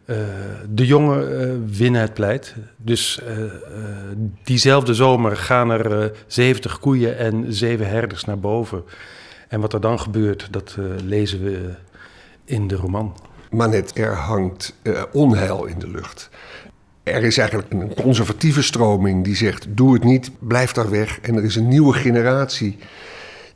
uh, 0.07 0.17
de 0.71 0.87
jongen 0.87 1.77
winnen 1.77 2.01
het 2.01 2.15
pleit. 2.15 2.55
Dus 2.77 3.21
diezelfde 4.45 4.95
zomer 4.95 5.37
gaan 5.37 5.71
er 5.71 6.13
70 6.27 6.79
koeien 6.79 7.19
en 7.19 7.53
zeven 7.53 7.89
herders 7.89 8.25
naar 8.25 8.39
boven. 8.39 8.85
En 9.49 9.61
wat 9.61 9.73
er 9.73 9.81
dan 9.81 10.01
gebeurt, 10.01 10.49
dat 10.51 10.77
lezen 11.05 11.43
we 11.43 11.75
in 12.45 12.69
de 12.69 12.75
roman. 12.75 13.15
Maar 13.51 13.69
net 13.69 13.99
er 13.99 14.15
hangt 14.15 14.75
onheil 15.13 15.65
in 15.65 15.79
de 15.79 15.89
lucht. 15.89 16.31
Er 17.03 17.25
is 17.25 17.39
eigenlijk 17.39 17.73
een 17.73 17.95
conservatieve 17.95 18.63
stroming 18.63 19.25
die 19.25 19.37
zegt: 19.37 19.67
doe 19.69 19.93
het 19.93 20.05
niet, 20.05 20.31
blijf 20.39 20.73
daar 20.73 20.91
weg. 20.91 21.21
En 21.21 21.37
er 21.37 21.45
is 21.45 21.57
een 21.57 21.69
nieuwe 21.69 21.93
generatie 21.93 22.79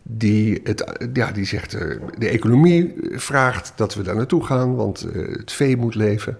die, 0.02 0.61
het, 0.64 1.09
ja, 1.12 1.30
die 1.30 1.44
zegt: 1.44 1.75
uh, 1.75 1.80
de 2.18 2.28
economie 2.28 2.94
vraagt 3.12 3.73
dat 3.76 3.94
we 3.94 4.02
daar 4.02 4.16
naartoe 4.16 4.44
gaan, 4.44 4.75
want 4.75 5.06
het 5.12 5.52
vee 5.52 5.76
moet 5.76 5.94
leven. 5.94 6.38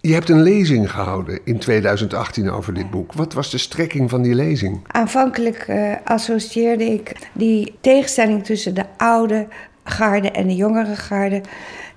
Je 0.00 0.12
hebt 0.12 0.28
een 0.28 0.42
lezing 0.42 0.90
gehouden 0.90 1.40
in 1.44 1.58
2018 1.58 2.50
over 2.50 2.74
dit 2.74 2.90
boek. 2.90 3.12
Wat 3.12 3.32
was 3.32 3.50
de 3.50 3.58
strekking 3.58 4.10
van 4.10 4.22
die 4.22 4.34
lezing? 4.34 4.80
Aanvankelijk 4.86 5.66
uh, 5.68 5.94
associeerde 6.04 6.84
ik 6.84 7.16
die 7.32 7.74
tegenstelling 7.80 8.44
tussen 8.44 8.74
de 8.74 8.84
oude 8.96 9.46
garde 9.84 10.30
en 10.30 10.46
de 10.46 10.54
jongere 10.54 10.96
garde 10.96 11.40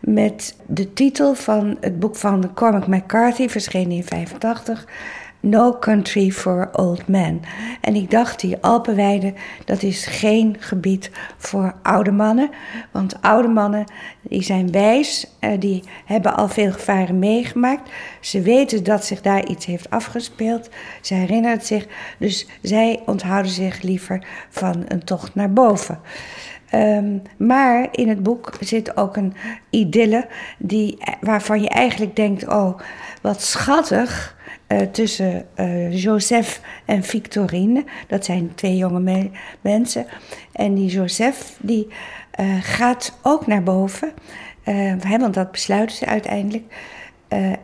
met 0.01 0.55
de 0.65 0.93
titel 0.93 1.33
van 1.33 1.77
het 1.79 1.99
boek 1.99 2.15
van 2.15 2.53
Cormac 2.53 2.87
McCarthy, 2.87 3.47
verschenen 3.47 3.91
in 3.91 4.03
85. 4.03 4.85
No 5.43 5.77
Country 5.79 6.31
for 6.31 6.69
Old 6.71 7.07
Men. 7.07 7.41
En 7.81 7.95
ik 7.95 8.11
dacht, 8.11 8.39
die 8.39 8.57
Alpenweide, 8.61 9.33
dat 9.65 9.83
is 9.83 10.05
geen 10.05 10.55
gebied 10.59 11.11
voor 11.37 11.73
oude 11.81 12.11
mannen. 12.11 12.49
Want 12.91 13.21
oude 13.21 13.47
mannen, 13.47 13.85
die 14.21 14.43
zijn 14.43 14.71
wijs, 14.71 15.27
eh, 15.39 15.59
die 15.59 15.83
hebben 16.05 16.35
al 16.35 16.47
veel 16.47 16.71
gevaren 16.71 17.19
meegemaakt. 17.19 17.89
Ze 18.19 18.41
weten 18.41 18.83
dat 18.83 19.05
zich 19.05 19.21
daar 19.21 19.45
iets 19.45 19.65
heeft 19.65 19.89
afgespeeld. 19.89 20.69
Ze 21.01 21.13
herinneren 21.13 21.61
zich, 21.61 21.87
dus 22.19 22.47
zij 22.61 23.01
onthouden 23.05 23.51
zich 23.51 23.81
liever 23.81 24.25
van 24.49 24.83
een 24.87 25.03
tocht 25.03 25.35
naar 25.35 25.53
boven. 25.53 25.99
Um, 26.75 27.21
maar 27.37 27.87
in 27.91 28.09
het 28.09 28.23
boek 28.23 28.53
zit 28.59 28.97
ook 28.97 29.15
een 29.15 29.33
idylle 29.69 30.27
die, 30.57 30.97
waarvan 31.21 31.61
je 31.61 31.69
eigenlijk 31.69 32.15
denkt: 32.15 32.47
oh, 32.47 32.79
wat 33.21 33.41
schattig. 33.41 34.39
Uh, 34.67 34.81
tussen 34.81 35.45
uh, 35.59 36.03
Joseph 36.03 36.61
en 36.85 37.03
Victorine. 37.03 37.83
Dat 38.07 38.25
zijn 38.25 38.55
twee 38.55 38.77
jonge 38.77 38.99
me 38.99 39.29
mensen. 39.61 40.05
En 40.51 40.73
die 40.73 40.89
Joseph 40.89 41.57
die, 41.59 41.87
gaat 42.61 43.17
ook 43.21 43.47
naar 43.47 43.63
boven. 43.63 44.11
want 45.03 45.33
dat 45.33 45.51
besluiten 45.51 45.95
ze 45.95 46.05
uiteindelijk. 46.05 46.63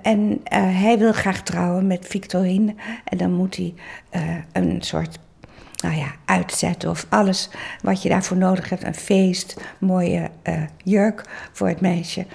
en 0.02 0.42
hij 0.50 0.98
wil 0.98 1.14
graag 1.14 1.42
trouwen 1.44 1.88
met 1.88 2.08
Victorine. 2.08 2.76
En 3.04 3.18
dan 3.18 3.34
moet 3.34 3.56
hij 3.56 3.74
een 4.52 4.82
soort 4.82 5.20
nou 5.78 5.96
ja, 5.96 6.12
uitzetten 6.26 6.90
of 6.90 7.06
alles 7.10 7.50
wat 7.82 8.02
je 8.02 8.10
daarvoor 8.10 8.38
nodig 8.38 8.70
hebt. 8.70 8.84
Een 8.84 8.96
feest, 8.96 9.62
mooie 9.78 10.30
uh, 10.44 10.62
jurk 10.84 11.24
voor 11.52 11.68
het 11.68 11.82
meisje. 11.82 12.26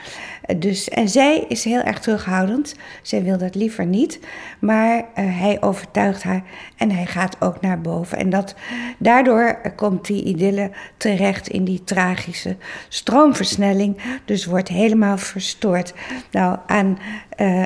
Uh, 0.47 0.61
dus, 0.61 0.89
en 0.89 1.09
zij 1.09 1.45
is 1.49 1.65
heel 1.65 1.81
erg 1.81 1.99
terughoudend. 1.99 2.75
Zij 3.03 3.23
wil 3.23 3.39
dat 3.39 3.55
liever 3.55 3.87
niet. 3.87 4.21
Maar 4.61 4.99
uh, 4.99 5.05
hij 5.15 5.63
overtuigt 5.63 6.23
haar 6.23 6.43
en 6.77 6.91
hij 6.91 7.07
gaat 7.07 7.37
ook 7.41 7.61
naar 7.61 7.81
boven. 7.81 8.19
En 8.19 8.31
dat, 8.31 8.55
daardoor 8.99 9.61
komt 9.77 10.07
die 10.07 10.25
idylle 10.25 10.71
terecht 10.97 11.49
in 11.49 11.65
die 11.65 11.85
tragische 11.85 12.57
stroomversnelling. 12.89 13.97
Dus 14.25 14.45
wordt 14.45 14.69
helemaal 14.69 15.19
verstoord. 15.19 15.95
Nou, 16.31 16.59
aan 16.67 16.99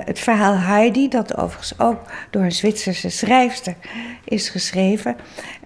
het 0.04 0.18
verhaal 0.18 0.56
Heidi, 0.56 1.08
dat 1.08 1.37
overigens 1.37 1.78
ook 1.78 1.99
door 2.30 2.42
een 2.42 2.52
Zwitserse 2.52 3.08
schrijfster 3.08 3.75
is 4.25 4.49
geschreven. 4.49 5.16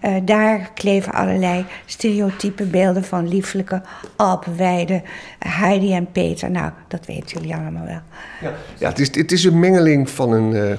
Uh, 0.05 0.17
daar 0.25 0.71
kleven 0.75 1.13
allerlei 1.13 1.65
stereotype 1.87 2.65
beelden 2.65 3.05
van 3.05 3.29
lieflijke 3.29 3.83
Alpenweiden, 4.17 5.03
Heidi 5.39 5.93
en 5.93 6.13
Peter. 6.13 6.51
Nou, 6.51 6.73
dat 6.89 7.07
weten 7.07 7.41
jullie 7.41 7.55
allemaal 7.55 7.85
wel. 7.85 8.01
Ja, 8.41 8.53
ja 8.79 8.89
het, 8.89 8.99
is, 8.99 9.15
het 9.15 9.33
is 9.33 9.45
een 9.45 9.59
mengeling 9.59 10.11
van 10.11 10.33
een, 10.33 10.53
uh, 10.53 10.77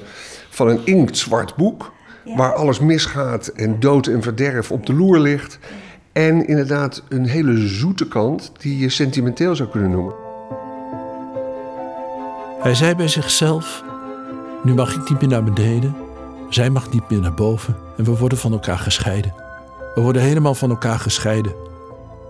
van 0.50 0.68
een 0.68 0.80
inktzwart 0.84 1.56
boek... 1.56 1.92
Ja. 2.24 2.36
waar 2.36 2.54
alles 2.54 2.80
misgaat 2.80 3.46
en 3.46 3.80
dood 3.80 4.06
en 4.06 4.22
verderf 4.22 4.70
op 4.70 4.86
de 4.86 4.94
loer 4.94 5.18
ligt... 5.18 5.58
en 6.12 6.46
inderdaad 6.46 7.02
een 7.08 7.26
hele 7.26 7.66
zoete 7.66 8.08
kant 8.08 8.52
die 8.58 8.78
je 8.78 8.88
sentimenteel 8.88 9.56
zou 9.56 9.68
kunnen 9.68 9.90
noemen. 9.90 10.21
Hij 12.62 12.74
zei 12.74 12.94
bij 12.94 13.08
zichzelf: 13.08 13.82
Nu 14.62 14.74
mag 14.74 14.94
ik 14.94 15.10
niet 15.10 15.20
meer 15.20 15.30
naar 15.30 15.44
beneden, 15.44 15.96
zij 16.48 16.70
mag 16.70 16.90
niet 16.90 17.10
meer 17.10 17.20
naar 17.20 17.34
boven 17.34 17.76
en 17.96 18.04
we 18.04 18.16
worden 18.16 18.38
van 18.38 18.52
elkaar 18.52 18.78
gescheiden. 18.78 19.34
We 19.94 20.00
worden 20.00 20.22
helemaal 20.22 20.54
van 20.54 20.70
elkaar 20.70 20.98
gescheiden. 20.98 21.54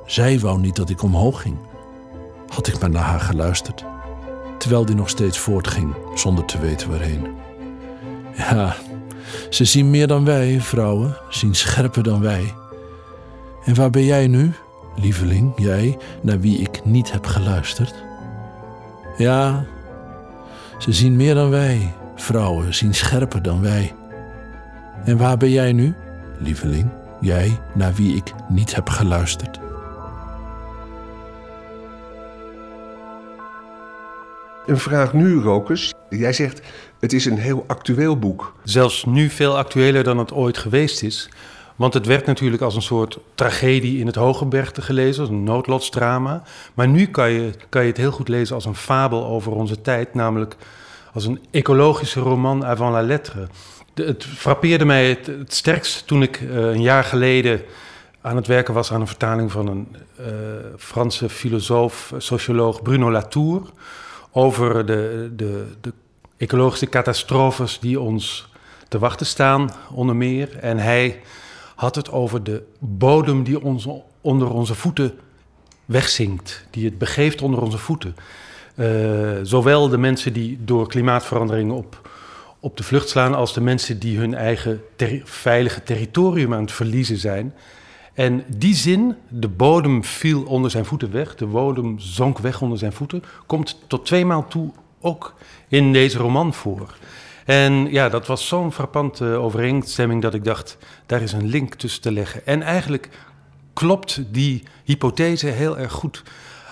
Zij 0.06 0.40
wou 0.40 0.60
niet 0.60 0.76
dat 0.76 0.90
ik 0.90 1.02
omhoog 1.02 1.42
ging. 1.42 1.56
Had 2.48 2.66
ik 2.66 2.80
maar 2.80 2.90
naar 2.90 3.02
haar 3.02 3.20
geluisterd, 3.20 3.84
terwijl 4.58 4.84
die 4.84 4.94
nog 4.94 5.08
steeds 5.08 5.38
voortging 5.38 5.94
zonder 6.14 6.44
te 6.44 6.58
weten 6.58 6.90
waarheen. 6.90 7.26
Ja, 8.36 8.74
ze 9.50 9.64
zien 9.64 9.90
meer 9.90 10.06
dan 10.06 10.24
wij, 10.24 10.60
vrouwen, 10.60 11.16
zien 11.28 11.54
scherper 11.54 12.02
dan 12.02 12.20
wij. 12.20 12.54
En 13.64 13.74
waar 13.74 13.90
ben 13.90 14.04
jij 14.04 14.26
nu, 14.26 14.52
lieveling, 14.96 15.52
jij, 15.56 15.98
naar 16.22 16.40
wie 16.40 16.58
ik 16.58 16.84
niet 16.84 17.12
heb 17.12 17.26
geluisterd? 17.26 17.94
Ja, 19.16 19.64
ze 20.82 20.92
zien 20.92 21.16
meer 21.16 21.34
dan 21.34 21.50
wij, 21.50 21.94
vrouwen, 22.14 22.74
zien 22.74 22.94
scherper 22.94 23.42
dan 23.42 23.60
wij. 23.60 23.94
En 25.04 25.16
waar 25.16 25.36
ben 25.36 25.50
jij 25.50 25.72
nu, 25.72 25.94
lieveling, 26.38 26.88
jij 27.20 27.60
naar 27.74 27.94
wie 27.94 28.16
ik 28.16 28.32
niet 28.48 28.74
heb 28.74 28.88
geluisterd? 28.88 29.58
Een 34.66 34.78
vraag 34.78 35.12
nu, 35.12 35.40
Rokus. 35.40 35.94
Jij 36.08 36.32
zegt, 36.32 36.60
het 37.00 37.12
is 37.12 37.24
een 37.24 37.38
heel 37.38 37.64
actueel 37.66 38.18
boek. 38.18 38.54
Zelfs 38.64 39.04
nu 39.04 39.28
veel 39.28 39.56
actueler 39.56 40.04
dan 40.04 40.18
het 40.18 40.32
ooit 40.32 40.58
geweest 40.58 41.02
is. 41.02 41.28
Want 41.82 41.94
het 41.94 42.06
werd 42.06 42.26
natuurlijk 42.26 42.62
als 42.62 42.74
een 42.74 42.82
soort 42.82 43.18
tragedie 43.34 43.98
in 43.98 44.06
het 44.06 44.14
Hogebergte 44.14 44.82
gelezen, 44.82 45.20
als 45.20 45.30
een 45.30 45.44
noodlotsdrama. 45.44 46.42
Maar 46.74 46.88
nu 46.88 47.06
kan 47.06 47.30
je, 47.30 47.50
kan 47.68 47.82
je 47.82 47.88
het 47.88 47.96
heel 47.96 48.10
goed 48.10 48.28
lezen 48.28 48.54
als 48.54 48.64
een 48.64 48.74
fabel 48.74 49.26
over 49.26 49.52
onze 49.52 49.80
tijd, 49.80 50.14
namelijk 50.14 50.56
als 51.12 51.26
een 51.26 51.40
ecologische 51.50 52.20
roman 52.20 52.64
avant 52.64 52.92
la 52.92 53.02
lettre 53.02 53.48
het 53.94 54.24
frappeerde 54.24 54.84
mij 54.84 55.08
het, 55.08 55.54
sterkst 55.54 56.06
toen 56.06 56.22
ik 56.22 56.40
uh, 56.40 56.56
een 56.56 56.82
jaar 56.82 57.04
geleden 57.04 57.62
aan 58.20 58.36
het 58.36 58.46
werken 58.46 58.74
was 58.74 58.92
aan 58.92 59.00
een 59.00 59.06
vertaling 59.06 59.52
van 59.52 59.66
een 59.66 59.96
uh, 60.20 60.26
Franse 60.76 61.28
filosoof, 61.28 62.14
socioloog 62.16 62.82
Bruno 62.82 63.10
Latour. 63.10 63.62
Over 64.32 64.86
de, 64.86 65.30
de, 65.36 65.66
de 65.80 65.92
ecologische 66.36 66.88
catastrofes 66.88 67.78
die 67.80 68.00
ons 68.00 68.48
te 68.88 68.98
wachten 68.98 69.26
staan, 69.26 69.70
onder 69.90 70.16
meer. 70.16 70.58
En 70.58 70.78
hij 70.78 71.20
had 71.82 71.94
het 71.94 72.10
over 72.10 72.44
de 72.44 72.62
bodem 72.78 73.42
die 73.42 73.62
onder 74.20 74.50
onze 74.50 74.74
voeten 74.74 75.18
wegzinkt, 75.84 76.66
die 76.70 76.84
het 76.84 76.98
begeeft 76.98 77.42
onder 77.42 77.62
onze 77.62 77.78
voeten. 77.78 78.16
Uh, 78.74 78.86
zowel 79.42 79.88
de 79.88 79.98
mensen 79.98 80.32
die 80.32 80.58
door 80.64 80.88
klimaatverandering 80.88 81.72
op 81.72 82.10
op 82.60 82.76
de 82.76 82.82
vlucht 82.82 83.08
slaan 83.08 83.34
als 83.34 83.54
de 83.54 83.60
mensen 83.60 83.98
die 83.98 84.18
hun 84.18 84.34
eigen 84.34 84.80
veilige 85.24 85.82
territorium 85.82 86.54
aan 86.54 86.60
het 86.60 86.72
verliezen 86.72 87.16
zijn. 87.16 87.54
En 88.14 88.44
die 88.56 88.74
zin, 88.74 89.14
de 89.28 89.48
bodem 89.48 90.04
viel 90.04 90.42
onder 90.42 90.70
zijn 90.70 90.84
voeten 90.84 91.12
weg, 91.12 91.34
de 91.34 91.46
bodem 91.46 91.98
zonk 91.98 92.38
weg 92.38 92.60
onder 92.62 92.78
zijn 92.78 92.92
voeten, 92.92 93.22
komt 93.46 93.78
tot 93.86 94.06
tweemaal 94.06 94.48
toe 94.48 94.70
ook 95.00 95.34
in 95.68 95.92
deze 95.92 96.18
roman 96.18 96.54
voor. 96.54 96.94
En 97.44 97.90
ja, 97.90 98.08
dat 98.08 98.26
was 98.26 98.48
zo'n 98.48 98.72
frappante 98.72 99.24
overeenstemming 99.24 100.22
dat 100.22 100.34
ik 100.34 100.44
dacht, 100.44 100.78
daar 101.06 101.22
is 101.22 101.32
een 101.32 101.46
link 101.46 101.74
tussen 101.74 102.02
te 102.02 102.12
leggen. 102.12 102.46
En 102.46 102.62
eigenlijk 102.62 103.08
klopt 103.72 104.22
die 104.32 104.62
hypothese 104.84 105.46
heel 105.46 105.78
erg 105.78 105.92
goed 105.92 106.22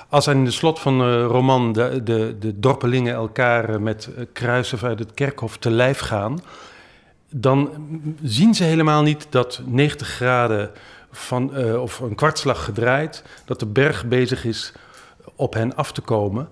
als 0.09 0.29
aan 0.29 0.45
de 0.45 0.51
slot 0.51 0.79
van 0.79 0.99
de 0.99 1.25
roman 1.25 1.73
de, 1.73 2.01
de, 2.39 2.61
dorpelingen 2.61 3.15
elkaar 3.15 3.69
eh, 3.69 3.77
met 3.77 4.09
eh, 4.17 4.25
kruisen 4.33 4.79
vanuit 4.79 4.99
het 4.99 5.15
kerkhof 5.15 5.57
te 5.57 5.71
lijf 5.71 5.99
gaan, 5.99 6.41
dan 7.31 7.71
zien 8.23 8.55
ze 8.55 8.65
helemaal 8.65 9.03
niet 9.03 9.27
dat 9.31 9.63
90 9.67 10.09
graden 10.09 10.71
van, 11.11 11.57
of 11.77 12.01
een 12.01 12.15
kwartslag 12.15 12.65
gedraaid, 12.65 13.25
dat 13.45 13.61
de 13.61 13.67
berg 13.67 14.07
bezig 14.07 14.45
is 14.45 14.73
op 15.35 15.55
hen 15.55 15.77
af 15.77 15.93
te 15.93 16.01
komen. 16.01 16.49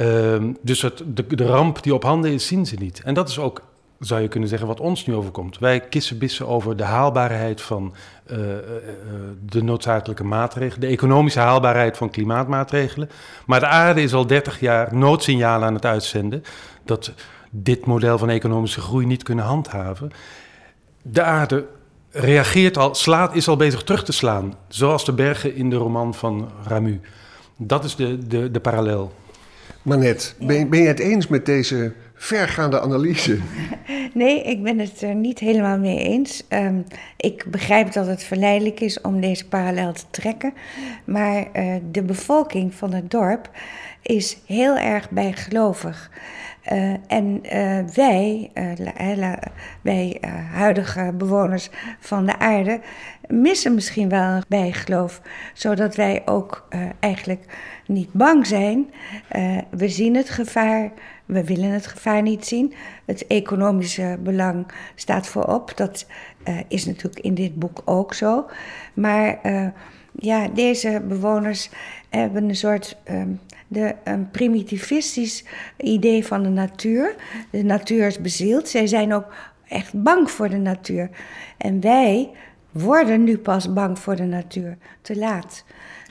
Uh, 0.00 0.52
dus 0.62 0.82
het, 0.82 1.02
de, 1.06 1.34
de 1.34 1.46
ramp 1.46 1.82
die 1.82 1.94
op 1.94 2.02
handen 2.02 2.32
is, 2.32 2.46
zien 2.46 2.66
ze 2.66 2.76
niet. 2.78 3.02
En 3.04 3.14
dat 3.14 3.28
is 3.28 3.38
ook 3.38 3.62
zou 4.00 4.20
je 4.20 4.28
kunnen 4.28 4.48
zeggen, 4.48 4.68
wat 4.68 4.80
ons 4.80 5.06
nu 5.06 5.14
overkomt. 5.14 5.58
Wij 5.58 5.80
kissenbissen 5.80 6.46
over 6.46 6.76
de 6.76 6.84
haalbaarheid 6.84 7.60
van 7.60 7.94
uh, 8.26 8.38
uh, 8.38 8.54
de 9.46 9.62
noodzakelijke 9.62 10.24
maatregelen, 10.24 10.80
de 10.80 10.86
economische 10.86 11.40
haalbaarheid 11.40 11.96
van 11.96 12.10
klimaatmaatregelen. 12.10 13.10
Maar 13.46 13.60
de 13.60 13.66
aarde 13.66 14.02
is 14.02 14.14
al 14.14 14.26
30 14.26 14.60
jaar 14.60 14.96
noodsignalen 14.96 15.68
aan 15.68 15.74
het 15.74 15.84
uitzenden 15.84 16.42
dat 16.84 17.12
dit 17.50 17.86
model 17.86 18.18
van 18.18 18.28
economische 18.28 18.80
groei 18.80 19.06
niet 19.06 19.22
kunnen 19.22 19.44
handhaven. 19.44 20.10
De 21.02 21.22
aarde 21.22 21.66
reageert 22.10 22.78
al, 22.78 22.94
slaat, 22.94 23.34
is 23.34 23.48
al 23.48 23.56
bezig 23.56 23.82
terug 23.82 24.04
te 24.04 24.12
slaan, 24.12 24.54
zoals 24.68 25.04
de 25.04 25.12
bergen 25.12 25.54
in 25.54 25.70
de 25.70 25.76
roman 25.76 26.14
van 26.14 26.50
Ramu. 26.66 27.00
Dat 27.56 27.84
is 27.84 27.96
de, 27.96 28.26
de, 28.26 28.50
de 28.50 28.60
parallel. 28.60 29.12
Manet, 29.82 30.34
ben, 30.38 30.68
ben 30.68 30.80
je 30.80 30.86
het 30.86 30.98
eens 30.98 31.26
met 31.26 31.46
deze 31.46 31.92
vergaande 32.14 32.80
analyse? 32.80 33.38
Nee, 34.14 34.42
ik 34.42 34.62
ben 34.62 34.78
het 34.78 35.02
er 35.02 35.14
niet 35.14 35.38
helemaal 35.38 35.78
mee 35.78 35.98
eens. 35.98 36.42
Um, 36.48 36.84
ik 37.16 37.44
begrijp 37.50 37.92
dat 37.92 38.06
het 38.06 38.22
verleidelijk 38.22 38.80
is 38.80 39.00
om 39.00 39.20
deze 39.20 39.48
parallel 39.48 39.92
te 39.92 40.04
trekken. 40.10 40.52
Maar 41.04 41.46
uh, 41.56 41.74
de 41.90 42.02
bevolking 42.02 42.74
van 42.74 42.92
het 42.92 43.10
dorp 43.10 43.50
is 44.02 44.38
heel 44.46 44.76
erg 44.76 45.10
bijgelovig. 45.10 46.10
Uh, 46.72 46.94
en 47.06 47.40
uh, 47.44 47.78
wij, 47.94 48.50
wij 49.80 50.20
huidige 50.52 51.12
bewoners 51.14 51.70
van 52.00 52.26
de 52.26 52.38
aarde, 52.38 52.80
missen 53.28 53.74
misschien 53.74 54.08
wel 54.08 54.22
een 54.22 54.44
bijgeloof. 54.48 55.20
Zodat 55.54 55.96
wij 55.96 56.22
ook 56.24 56.68
eigenlijk 57.00 57.44
niet 57.90 58.12
bang 58.12 58.46
zijn. 58.46 58.90
we 59.70 59.88
zien 59.88 60.16
het 60.16 60.30
gevaar 60.30 60.92
we 61.30 61.44
willen 61.44 61.70
het 61.70 61.86
gevaar 61.86 62.22
niet 62.22 62.46
zien. 62.46 62.72
Het 63.04 63.26
economische 63.26 64.18
belang 64.22 64.66
staat 64.94 65.26
voorop. 65.26 65.76
Dat 65.76 66.06
uh, 66.48 66.58
is 66.68 66.86
natuurlijk 66.86 67.24
in 67.24 67.34
dit 67.34 67.54
boek 67.54 67.82
ook 67.84 68.14
zo. 68.14 68.46
Maar 68.94 69.38
uh, 69.46 69.66
ja, 70.12 70.48
deze 70.48 71.02
bewoners 71.08 71.70
hebben 72.08 72.48
een 72.48 72.56
soort 72.56 72.96
um, 73.10 73.40
de, 73.68 73.94
een 74.04 74.30
primitivistisch 74.30 75.44
idee 75.76 76.26
van 76.26 76.42
de 76.42 76.48
natuur. 76.48 77.14
De 77.50 77.62
natuur 77.62 78.06
is 78.06 78.20
bezield. 78.20 78.68
Zij 78.68 78.86
zijn 78.86 79.14
ook 79.14 79.34
echt 79.68 80.02
bang 80.02 80.30
voor 80.30 80.48
de 80.48 80.58
natuur. 80.58 81.10
En 81.56 81.80
wij 81.80 82.30
worden 82.70 83.24
nu 83.24 83.38
pas 83.38 83.72
bang 83.72 83.98
voor 83.98 84.16
de 84.16 84.24
natuur. 84.24 84.76
Te 85.02 85.16
laat. 85.16 85.64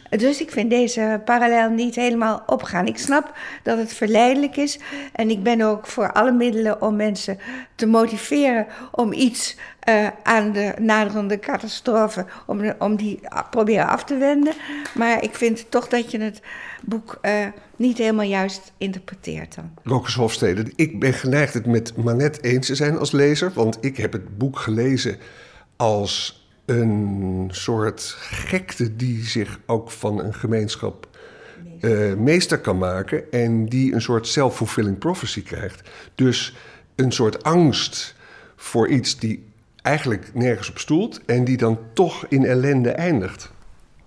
Dus 0.09 0.41
ik 0.41 0.51
vind 0.51 0.69
deze 0.69 1.21
parallel 1.25 1.69
niet 1.69 1.95
helemaal 1.95 2.43
opgaan. 2.45 2.87
Ik 2.87 2.97
snap 2.97 3.37
dat 3.63 3.77
het 3.77 3.93
verleidelijk 3.93 4.57
is. 4.57 4.79
En 5.13 5.29
ik 5.29 5.43
ben 5.43 5.61
ook 5.61 5.87
voor 5.87 6.11
alle 6.11 6.31
middelen 6.31 6.81
om 6.81 6.95
mensen 6.95 7.39
te 7.75 7.85
motiveren 7.85 8.67
om 8.91 9.13
iets 9.13 9.57
uh, 9.89 10.07
aan 10.23 10.51
de 10.51 10.73
naderende 10.79 11.39
catastrofe, 11.39 12.25
om, 12.45 12.73
om 12.79 12.95
die 12.95 13.19
proberen 13.49 13.87
af 13.87 14.03
te 14.03 14.17
wenden. 14.17 14.53
Maar 14.95 15.23
ik 15.23 15.35
vind 15.35 15.71
toch 15.71 15.87
dat 15.87 16.11
je 16.11 16.19
het 16.19 16.41
boek 16.81 17.19
uh, 17.21 17.31
niet 17.75 17.97
helemaal 17.97 18.25
juist 18.25 18.71
interpreteert 18.77 19.55
dan. 19.55 19.71
Rokus 19.83 20.15
Hofstede, 20.15 20.71
ik 20.75 20.99
ben 20.99 21.13
geneigd 21.13 21.53
het 21.53 21.65
met 21.65 21.97
Manet 21.97 22.43
eens 22.43 22.67
te 22.67 22.75
zijn 22.75 22.97
als 22.97 23.11
lezer. 23.11 23.51
Want 23.53 23.77
ik 23.81 23.97
heb 23.97 24.13
het 24.13 24.37
boek 24.37 24.59
gelezen 24.59 25.17
als 25.75 26.38
een 26.69 27.47
soort 27.51 28.15
gekte 28.19 28.95
die 28.95 29.23
zich 29.23 29.59
ook 29.65 29.91
van 29.91 30.19
een 30.19 30.33
gemeenschap 30.33 31.07
uh, 31.81 32.13
meester 32.13 32.59
kan 32.59 32.77
maken 32.77 33.31
en 33.31 33.65
die 33.65 33.93
een 33.93 34.01
soort 34.01 34.27
self-fulfilling 34.27 34.97
prophecy 34.97 35.43
krijgt. 35.43 35.89
Dus 36.15 36.55
een 36.95 37.11
soort 37.11 37.43
angst 37.43 38.15
voor 38.55 38.87
iets 38.87 39.17
die 39.17 39.47
eigenlijk 39.81 40.31
nergens 40.33 40.69
op 40.69 40.77
stoelt 40.77 41.25
en 41.25 41.43
die 41.43 41.57
dan 41.57 41.79
toch 41.93 42.25
in 42.27 42.45
ellende 42.45 42.91
eindigt. 42.91 43.51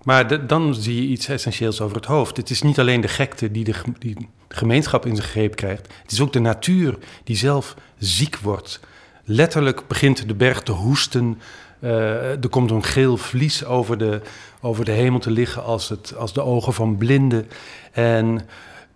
Maar 0.03 0.47
dan 0.47 0.75
zie 0.75 0.95
je 0.95 1.07
iets 1.07 1.27
essentieels 1.27 1.81
over 1.81 1.95
het 1.95 2.05
hoofd. 2.05 2.37
Het 2.37 2.49
is 2.49 2.61
niet 2.61 2.79
alleen 2.79 3.01
de 3.01 3.07
gekte 3.07 3.51
die 3.51 3.63
de, 3.63 3.73
die 3.99 4.15
de 4.47 4.55
gemeenschap 4.55 5.05
in 5.05 5.15
zijn 5.15 5.27
greep 5.27 5.55
krijgt. 5.55 5.87
Het 6.01 6.11
is 6.11 6.21
ook 6.21 6.33
de 6.33 6.39
natuur 6.39 6.97
die 7.23 7.35
zelf 7.35 7.75
ziek 7.97 8.37
wordt. 8.37 8.79
Letterlijk 9.23 9.87
begint 9.87 10.27
de 10.27 10.35
berg 10.35 10.61
te 10.61 10.71
hoesten 10.71 11.39
er 11.83 12.49
komt 12.49 12.71
een 12.71 12.83
geel 12.83 13.17
vlies 13.17 13.65
over 13.65 13.97
de, 13.97 14.21
over 14.61 14.85
de 14.85 14.91
hemel 14.91 15.19
te 15.19 15.31
liggen 15.31 15.63
als, 15.63 15.89
het, 15.89 16.13
als 16.17 16.33
de 16.33 16.41
ogen 16.41 16.73
van 16.73 16.97
blinden. 16.97 17.47
En 17.91 18.41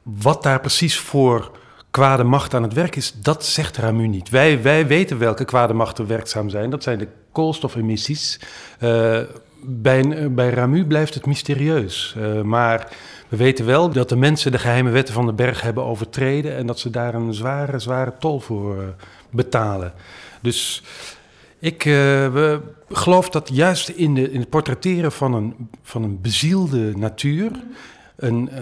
wat 0.03 0.43
daar 0.43 0.59
precies 0.59 0.97
voor 0.97 1.51
kwade 1.91 2.23
macht 2.23 2.53
aan 2.53 2.63
het 2.63 2.73
werk 2.73 2.95
is, 2.95 3.13
dat 3.21 3.45
zegt 3.45 3.77
Ramu 3.77 4.07
niet. 4.07 4.29
Wij, 4.29 4.61
wij 4.61 4.87
weten 4.87 5.17
welke 5.17 5.45
kwade 5.45 5.73
machten 5.73 6.07
werkzaam 6.07 6.49
zijn. 6.49 6.69
Dat 6.69 6.83
zijn 6.83 6.97
de 6.97 7.07
koolstofemissies. 7.31 8.39
Uh, 8.79 9.19
bij, 9.61 10.31
bij 10.31 10.49
Ramu 10.49 10.85
blijft 10.85 11.13
het 11.13 11.25
mysterieus. 11.25 12.15
Uh, 12.17 12.41
maar 12.41 12.87
we 13.27 13.37
weten 13.37 13.65
wel 13.65 13.89
dat 13.89 14.09
de 14.09 14.15
mensen 14.15 14.51
de 14.51 14.59
geheime 14.59 14.89
wetten 14.89 15.13
van 15.13 15.25
de 15.25 15.33
berg 15.33 15.61
hebben 15.61 15.83
overtreden 15.83 16.55
en 16.55 16.67
dat 16.67 16.79
ze 16.79 16.89
daar 16.89 17.13
een 17.13 17.33
zware, 17.33 17.79
zware 17.79 18.13
tol 18.19 18.39
voor 18.39 18.95
betalen. 19.29 19.93
Dus 20.41 20.83
ik 21.59 21.85
uh, 21.85 22.55
geloof 22.89 23.29
dat 23.29 23.49
juist 23.53 23.89
in, 23.89 24.13
de, 24.13 24.31
in 24.31 24.39
het 24.39 24.49
portretteren 24.49 25.11
van 25.11 25.33
een, 25.33 25.69
van 25.83 26.03
een 26.03 26.21
bezielde 26.21 26.97
natuur, 26.97 27.51
een, 28.15 28.49
uh, 28.51 28.59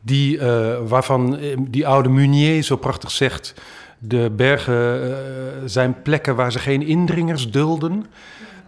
die, 0.00 0.36
uh, 0.36 0.76
waarvan 0.86 1.38
die 1.68 1.86
oude 1.86 2.08
Munier 2.08 2.62
zo 2.62 2.76
prachtig 2.76 3.10
zegt, 3.10 3.54
de 3.98 4.32
bergen 4.36 5.70
zijn 5.70 6.02
plekken 6.02 6.36
waar 6.36 6.52
ze 6.52 6.58
geen 6.58 6.82
indringers 6.82 7.50
dulden, 7.50 8.06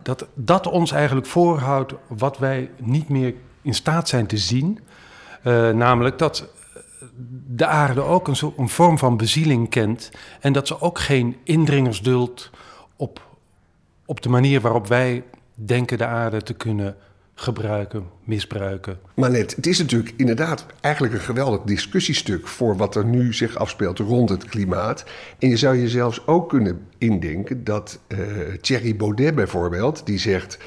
dat 0.02 0.26
dat 0.34 0.66
ons 0.66 0.92
eigenlijk 0.92 1.26
voorhoudt 1.26 1.94
wat 2.06 2.38
wij 2.38 2.70
niet 2.76 3.08
meer 3.08 3.34
in 3.62 3.74
staat 3.74 4.08
zijn 4.08 4.26
te 4.26 4.36
zien. 4.36 4.78
namelijk 5.74 6.18
dat 6.18 6.48
de 7.46 7.66
aarde 7.66 8.00
ook 8.00 8.28
een, 8.28 8.52
een 8.56 8.68
vorm 8.68 8.98
van 8.98 9.16
bezieling 9.16 9.70
kent 9.70 10.10
en 10.40 10.52
dat 10.52 10.66
ze 10.66 10.80
ook 10.80 10.98
geen 10.98 11.36
indringers 11.44 12.02
duldt 12.02 12.50
op, 12.98 13.36
op 14.04 14.22
de 14.22 14.28
manier 14.28 14.60
waarop 14.60 14.86
wij 14.86 15.24
denken 15.54 15.98
de 15.98 16.06
aarde 16.06 16.42
te 16.42 16.54
kunnen 16.54 16.96
gebruiken, 17.34 18.04
misbruiken. 18.24 18.98
Maar 19.14 19.30
net, 19.30 19.56
het 19.56 19.66
is 19.66 19.78
natuurlijk 19.78 20.14
inderdaad 20.16 20.66
eigenlijk 20.80 21.14
een 21.14 21.20
geweldig 21.20 21.62
discussiestuk 21.62 22.46
voor 22.46 22.76
wat 22.76 22.96
er 22.96 23.04
nu 23.04 23.34
zich 23.34 23.56
afspeelt 23.56 23.98
rond 23.98 24.28
het 24.28 24.44
klimaat. 24.44 25.04
En 25.38 25.48
je 25.48 25.56
zou 25.56 25.76
je 25.76 25.88
zelfs 25.88 26.26
ook 26.26 26.48
kunnen 26.48 26.86
indenken 26.98 27.64
dat 27.64 27.98
uh, 28.08 28.18
Thierry 28.60 28.96
Baudet 28.96 29.34
bijvoorbeeld, 29.34 30.06
die 30.06 30.18
zegt. 30.18 30.58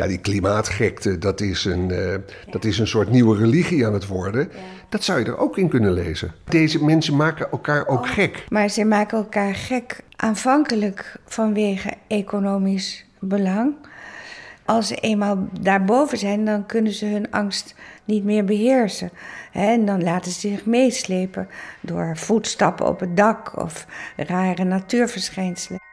Ja, 0.00 0.06
die 0.06 0.18
klimaatgekte, 0.18 1.18
dat 1.18 1.40
is 1.40 1.64
een, 1.64 1.88
uh, 1.90 2.14
dat 2.50 2.64
is 2.64 2.78
een 2.78 2.86
soort 2.86 3.10
nieuwe 3.10 3.36
religie 3.36 3.86
aan 3.86 3.92
het 3.92 4.06
worden. 4.06 4.50
Dat 4.88 5.04
zou 5.04 5.18
je 5.18 5.24
er 5.24 5.38
ook 5.38 5.58
in 5.58 5.68
kunnen 5.68 5.92
lezen. 5.92 6.34
Deze 6.44 6.84
mensen 6.84 7.16
maken 7.16 7.50
elkaar 7.50 7.86
ook 7.86 8.02
oh, 8.02 8.10
gek. 8.10 8.44
Maar 8.48 8.68
ze 8.68 8.84
maken 8.84 9.18
elkaar 9.18 9.54
gek 9.54 10.00
aanvankelijk 10.16 11.16
vanwege 11.24 11.90
economisch 12.06 13.04
belang. 13.18 13.74
Als 14.64 14.88
ze 14.88 14.94
eenmaal 14.94 15.48
daarboven 15.60 16.18
zijn, 16.18 16.44
dan 16.44 16.66
kunnen 16.66 16.92
ze 16.92 17.06
hun 17.06 17.30
angst 17.30 17.74
niet 18.04 18.24
meer 18.24 18.44
beheersen. 18.44 19.10
En 19.52 19.84
dan 19.84 20.02
laten 20.02 20.32
ze 20.32 20.40
zich 20.40 20.66
meeslepen 20.66 21.48
door 21.80 22.16
voetstappen 22.16 22.86
op 22.86 23.00
het 23.00 23.16
dak 23.16 23.58
of 23.58 23.86
rare 24.16 24.64
natuurverschijnselen. 24.64 25.89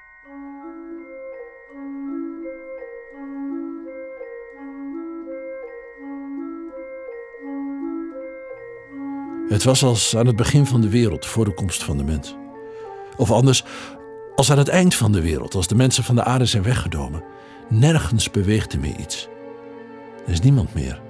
Het 9.49 9.63
was 9.63 9.83
als 9.83 10.15
aan 10.15 10.27
het 10.27 10.36
begin 10.36 10.65
van 10.65 10.81
de 10.81 10.89
wereld, 10.89 11.25
voor 11.25 11.45
de 11.45 11.53
komst 11.53 11.83
van 11.83 11.97
de 11.97 12.03
mens. 12.03 12.36
Of 13.17 13.31
anders, 13.31 13.63
als 14.36 14.51
aan 14.51 14.57
het 14.57 14.67
eind 14.67 14.95
van 14.95 15.12
de 15.12 15.21
wereld, 15.21 15.55
als 15.55 15.67
de 15.67 15.75
mensen 15.75 16.03
van 16.03 16.15
de 16.15 16.23
aarde 16.23 16.45
zijn 16.45 16.63
weggedomen. 16.63 17.23
Nergens 17.69 18.31
beweegt 18.31 18.73
er 18.73 18.79
meer 18.79 18.99
iets. 18.99 19.27
Er 20.25 20.31
is 20.31 20.39
niemand 20.39 20.73
meer. 20.73 21.01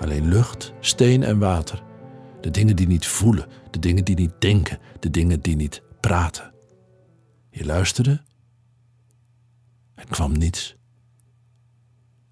Alleen 0.00 0.28
lucht, 0.28 0.72
steen 0.80 1.22
en 1.22 1.38
water. 1.38 1.82
De 2.40 2.50
dingen 2.50 2.76
die 2.76 2.86
niet 2.86 3.06
voelen, 3.06 3.46
de 3.70 3.78
dingen 3.78 4.04
die 4.04 4.16
niet 4.16 4.32
denken, 4.38 4.78
de 5.00 5.10
dingen 5.10 5.40
die 5.40 5.56
niet 5.56 5.82
praten. 6.00 6.54
Je 7.50 7.64
luisterde. 7.64 8.22
Er 9.94 10.06
kwam 10.06 10.38
niets. 10.38 10.76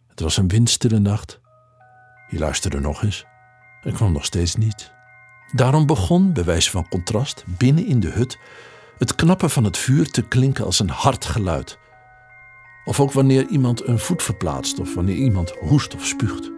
Het 0.07 0.21
was 0.21 0.37
een 0.37 0.49
windstille 0.49 0.99
nacht. 0.99 1.41
Je 2.29 2.39
luisterde 2.39 2.81
nog 2.81 3.03
eens. 3.03 3.25
Er 3.83 3.93
kwam 3.93 4.13
nog 4.13 4.25
steeds 4.25 4.57
niets. 4.57 4.92
Daarom 5.53 5.87
begon, 5.87 6.33
bij 6.33 6.45
wijze 6.45 6.71
van 6.71 6.89
contrast, 6.89 7.45
binnen 7.47 7.87
in 7.87 8.01
de 8.01 8.09
hut 8.09 8.39
het 8.99 9.15
knappen 9.15 9.51
van 9.51 9.65
het 9.65 9.79
vuur 9.79 10.11
te 10.11 10.23
klinken 10.23 10.65
als 10.65 10.79
een 10.79 10.89
hard 10.89 11.25
geluid. 11.25 11.79
Of 12.85 13.01
ook 13.01 13.13
wanneer 13.13 13.47
iemand 13.47 13.87
een 13.87 13.99
voet 13.99 14.23
verplaatst 14.23 14.81
of 14.81 14.95
wanneer 14.95 15.15
iemand 15.15 15.51
hoest 15.61 15.95
of 15.95 16.05
spuugt. 16.05 16.51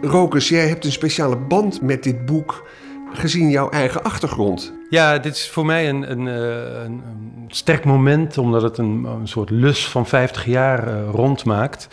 Rokus, 0.00 0.48
jij 0.48 0.68
hebt 0.68 0.84
een 0.84 0.92
speciale 0.92 1.36
band 1.36 1.82
met 1.82 2.02
dit 2.02 2.24
boek 2.26 2.68
gezien 3.12 3.50
jouw 3.50 3.68
eigen 3.70 4.02
achtergrond. 4.02 4.72
Ja, 4.90 5.18
dit 5.18 5.34
is 5.34 5.50
voor 5.50 5.66
mij 5.66 5.88
een, 5.88 6.10
een, 6.10 6.28
eh, 6.28 6.84
een, 6.84 7.02
een 7.06 7.44
sterk 7.48 7.84
moment, 7.84 8.38
omdat 8.38 8.62
het 8.62 8.78
een, 8.78 9.04
een, 9.04 9.28
soort 9.28 9.50
lus 9.50 9.88
van 9.88 10.06
50 10.06 10.44
jaar 10.44 10.88
uh, 10.88 11.08
rondmaakt. 11.10 11.88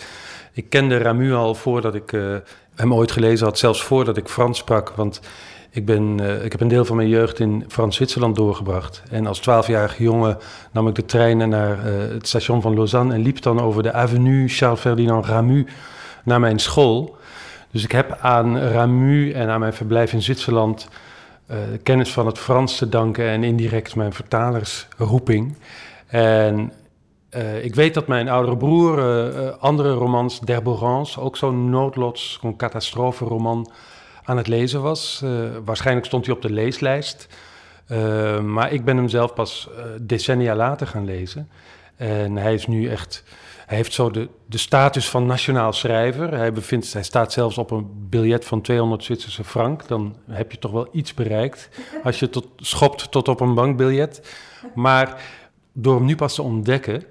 Ik 0.54 0.70
kende 0.70 0.98
Ramu 0.98 1.34
al 1.34 1.56
voordat 1.56 1.96
ik 1.96 2.12
uh, 2.12 2.36
hem 2.76 2.94
ooit 2.94 3.12
gelezen 3.12 3.46
had, 3.46 3.58
zelfs 3.58 3.84
voordat 3.84 4.18
ik 4.18 4.28
Frans 4.28 4.58
sprak. 4.58 4.90
Want 4.90 5.20
ik, 5.70 5.86
ben, 5.86 6.18
uh, 6.22 6.46
ik 6.46 6.52
heb 6.52 6.62
een 6.62 6.68
deel 6.68 6.86
van 6.86 6.96
mijn 6.96 7.10
jeugd 7.10 7.40
in 7.40 7.66
Frans-Zwitserland 7.68 8.36
doorgebracht. 8.36 9.04
En 9.10 9.26
als 9.28 9.40
twaalfjarige 9.40 10.04
jongen 10.04 10.38
nam 10.72 10.88
ik 10.88 10.96
de 10.96 11.06
treinen 11.06 11.50
naar 11.50 11.78
uh, 11.78 11.84
het 12.14 12.28
station 12.28 12.62
van 12.62 12.74
Lausanne 12.74 13.14
en 13.14 13.22
liep 13.22 13.42
dan 13.42 13.62
over 13.62 13.84
de 13.84 13.94
avenue 13.94 14.48
Charles-Ferdinand 14.48 15.26
Ramu 15.26 15.68
naar 16.24 16.40
mijn 16.40 16.60
school. 16.60 17.16
Dus 17.72 17.84
ik 17.84 17.92
heb 17.92 18.18
aan 18.22 18.58
Ramu 18.58 19.32
en 19.32 19.50
aan 19.50 19.60
mijn 19.60 19.74
verblijf 19.74 20.14
in 20.14 20.22
Zwitserland 20.22 20.88
uh, 21.52 21.58
kennis 21.84 22.12
van 22.12 22.26
het 22.26 22.38
Frans 22.38 22.78
te 22.78 22.90
danken 22.90 23.30
en 23.30 23.44
indirect 23.44 23.96
mijn 23.96 24.14
vertalersroeping. 24.14 25.58
En 26.08 26.72
uh, 27.36 27.64
ik 27.64 27.76
weet 27.76 27.94
dat 27.94 28.08
mijn 28.08 28.30
oudere 28.30 28.58
broer 28.58 28.98
uh, 28.98 29.50
andere 29.60 29.94
romans, 29.94 30.40
D'Herborance, 30.40 31.20
ook 31.20 31.38
zo'n 31.38 31.70
noodlots, 31.70 32.40
zo'n 32.42 32.56
catastroferoman, 32.56 33.72
aan 34.24 34.38
het 34.38 34.48
lezen 34.48 34.82
was. 34.82 35.24
waarschijnlijk 35.66 36.06
stond 36.06 36.26
hij 36.26 36.36
op 36.36 36.42
de 36.42 36.52
leeslijst. 36.52 37.28
maar 38.44 38.72
ik 38.72 38.86
ben 38.86 38.98
hem 38.98 39.08
zelf 39.08 39.34
pas 39.34 39.70
decennia 40.02 40.56
later 40.56 40.88
gaan 40.88 41.06
lezen. 41.06 41.50
En 41.96 42.38
hij 42.38 42.54
is 42.54 42.68
nu 42.68 42.90
echt 42.90 43.24
hij 43.66 43.78
heeft 43.78 43.94
zo 43.94 44.12
de, 44.12 44.30
de 44.46 44.58
status 44.58 45.10
van 45.10 45.26
nationaal 45.26 45.74
schrijver. 45.74 46.34
Hij, 46.34 46.54
bevindt, 46.54 46.94
hij 46.94 47.04
staat 47.04 47.32
zelfs 47.32 47.58
op 47.58 47.72
een 47.72 48.08
biljet 48.10 48.46
van 48.46 48.62
200 48.62 49.04
Zwitserse 49.04 49.44
frank. 49.44 49.88
Dan 49.88 50.16
heb 50.30 50.52
je 50.52 50.58
toch 50.58 50.72
wel 50.72 50.88
iets 50.92 51.14
bereikt 51.14 51.70
als 52.04 52.20
je 52.20 52.30
tot, 52.30 52.48
schopt 52.58 53.12
tot 53.12 53.28
op 53.28 53.40
een 53.40 53.54
bankbiljet. 53.54 54.36
Maar 54.76 55.22
door 55.74 55.96
hem 55.96 56.06
nu 56.06 56.16
pas 56.16 56.36
te 56.36 56.42
ontdekken... 56.42 57.04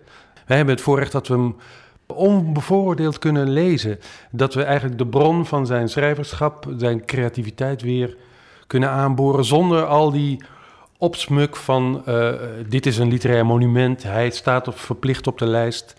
Wij 0.46 0.56
hebben 0.56 0.74
het 0.74 0.84
voorrecht 0.84 1.12
dat 1.12 1.28
we 1.28 1.34
hem 1.34 1.56
onbevooroordeeld 2.06 3.18
kunnen 3.18 3.50
lezen. 3.50 3.98
Dat 4.30 4.54
we 4.54 4.62
eigenlijk 4.62 4.98
de 4.98 5.06
bron 5.06 5.46
van 5.46 5.66
zijn 5.66 5.88
schrijverschap, 5.88 6.66
zijn 6.76 7.04
creativiteit 7.04 7.82
weer 7.82 8.16
kunnen 8.66 8.90
aanboren... 8.90 9.44
zonder 9.44 9.84
al 9.84 10.10
die 10.10 10.44
opsmuk 10.98 11.56
van 11.56 12.02
uh, 12.08 12.32
dit 12.68 12.86
is 12.86 12.98
een 12.98 13.08
literair 13.08 13.46
monument, 13.46 14.02
hij 14.02 14.30
staat 14.30 14.68
op, 14.68 14.78
verplicht 14.78 15.26
op 15.26 15.38
de 15.38 15.46
lijst... 15.46 15.94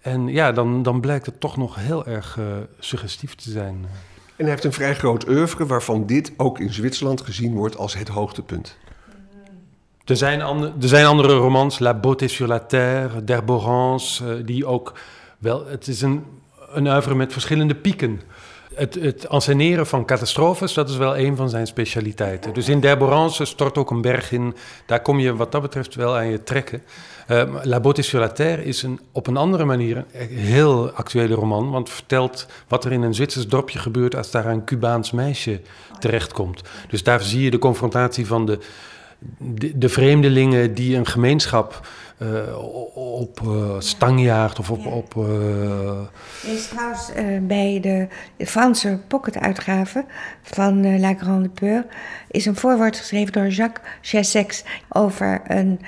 En 0.00 0.28
ja, 0.28 0.52
dan, 0.52 0.82
dan 0.82 1.00
blijkt 1.00 1.26
het 1.26 1.40
toch 1.40 1.56
nog 1.56 1.74
heel 1.74 2.06
erg 2.06 2.36
uh, 2.36 2.44
suggestief 2.78 3.34
te 3.34 3.50
zijn. 3.50 3.74
En 4.36 4.44
hij 4.44 4.48
heeft 4.48 4.64
een 4.64 4.72
vrij 4.72 4.94
groot 4.94 5.28
oeuvre 5.28 5.66
waarvan 5.66 6.06
dit 6.06 6.32
ook 6.36 6.58
in 6.58 6.72
Zwitserland 6.72 7.20
gezien 7.20 7.54
wordt 7.54 7.76
als 7.76 7.94
het 7.94 8.08
hoogtepunt. 8.08 8.78
Er 10.08 10.16
zijn, 10.16 10.42
andere, 10.42 10.72
er 10.80 10.88
zijn 10.88 11.06
andere 11.06 11.34
romans, 11.34 11.78
La 11.78 11.94
Beauté 11.94 12.28
sur 12.28 12.46
la 12.46 12.58
Terre, 12.58 13.24
D'Herborance, 13.24 14.24
uh, 14.24 14.46
die 14.46 14.66
ook 14.66 14.92
wel... 15.38 15.66
Het 15.66 15.88
is 15.88 16.00
een, 16.00 16.24
een 16.72 16.86
oeuvre 16.86 17.14
met 17.14 17.32
verschillende 17.32 17.74
pieken. 17.74 18.20
Het, 18.74 18.94
het 18.94 19.24
enceneren 19.24 19.86
van 19.86 20.04
catastrofes, 20.04 20.74
dat 20.74 20.88
is 20.88 20.96
wel 20.96 21.18
een 21.18 21.36
van 21.36 21.48
zijn 21.48 21.66
specialiteiten. 21.66 22.54
Dus 22.54 22.68
in 22.68 22.80
D'Herborance 22.80 23.44
stort 23.44 23.78
ook 23.78 23.90
een 23.90 24.00
berg 24.00 24.32
in. 24.32 24.54
Daar 24.86 25.02
kom 25.02 25.18
je 25.18 25.36
wat 25.36 25.52
dat 25.52 25.62
betreft 25.62 25.94
wel 25.94 26.16
aan 26.16 26.28
je 26.28 26.42
trekken. 26.42 26.82
Uh, 27.30 27.42
La 27.62 27.80
Beauté 27.80 28.02
sur 28.02 28.20
la 28.20 28.28
Terre 28.28 28.64
is 28.64 28.82
een, 28.82 29.00
op 29.12 29.26
een 29.26 29.36
andere 29.36 29.64
manier 29.64 30.04
een 30.12 30.28
heel 30.28 30.90
actuele 30.90 31.34
roman. 31.34 31.70
Want 31.70 31.90
vertelt 31.90 32.46
wat 32.68 32.84
er 32.84 32.92
in 32.92 33.02
een 33.02 33.14
Zwitsers 33.14 33.48
dorpje 33.48 33.78
gebeurt 33.78 34.16
als 34.16 34.30
daar 34.30 34.46
een 34.46 34.64
Cubaans 34.64 35.10
meisje 35.10 35.60
terechtkomt. 35.98 36.62
Dus 36.88 37.02
daar 37.02 37.20
zie 37.20 37.42
je 37.42 37.50
de 37.50 37.58
confrontatie 37.58 38.26
van 38.26 38.46
de, 38.46 38.58
de, 39.38 39.78
de 39.78 39.88
vreemdelingen 39.88 40.74
die 40.74 40.96
een 40.96 41.06
gemeenschap 41.06 41.88
uh, 42.22 42.58
op 42.94 43.40
uh, 43.44 43.74
stang 43.78 44.20
jaagt 44.20 44.58
of 44.58 44.70
op... 44.70 44.84
Ja. 44.84 44.90
op 44.90 45.14
uh... 45.14 46.52
is 46.52 46.68
trouwens 46.68 47.10
bij 47.42 47.80
de 47.80 48.08
Franse 48.44 49.00
pocketuitgave 49.08 50.04
van 50.42 51.00
La 51.00 51.14
Grande 51.14 51.48
Peur... 51.48 51.86
is 52.30 52.46
een 52.46 52.56
voorwoord 52.56 52.96
geschreven 52.96 53.32
door 53.32 53.48
Jacques 53.48 53.86
Chessex 54.00 54.64
over 54.88 55.40
een 55.44 55.80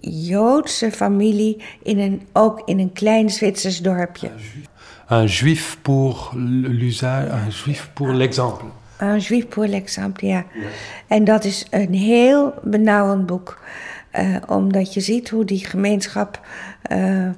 Joodse 0.00 0.90
familie... 0.90 1.62
In 1.82 1.98
een, 1.98 2.26
ook 2.32 2.62
in 2.64 2.78
een 2.78 2.92
klein 2.92 3.30
Zwitsers 3.30 3.78
dorpje. 3.78 4.30
Un 5.10 5.26
juif 5.26 5.78
pour 5.82 6.32
l'usage, 6.34 7.30
un 7.30 7.50
juif 7.50 7.90
pour 7.94 8.12
l'exemple. 8.12 8.66
Un 9.00 9.18
juif 9.18 9.46
pour 9.46 9.66
l'exemple, 9.66 10.26
ja. 10.26 10.44
ja. 10.54 10.68
En 11.06 11.24
dat 11.24 11.44
is 11.44 11.66
een 11.70 11.94
heel 11.94 12.54
benauwend 12.62 13.26
boek... 13.26 13.58
Uh, 14.18 14.36
omdat 14.46 14.94
je 14.94 15.00
ziet 15.00 15.28
hoe 15.28 15.44
die 15.44 15.66
gemeenschap, 15.66 16.40
uh, 16.92 17.28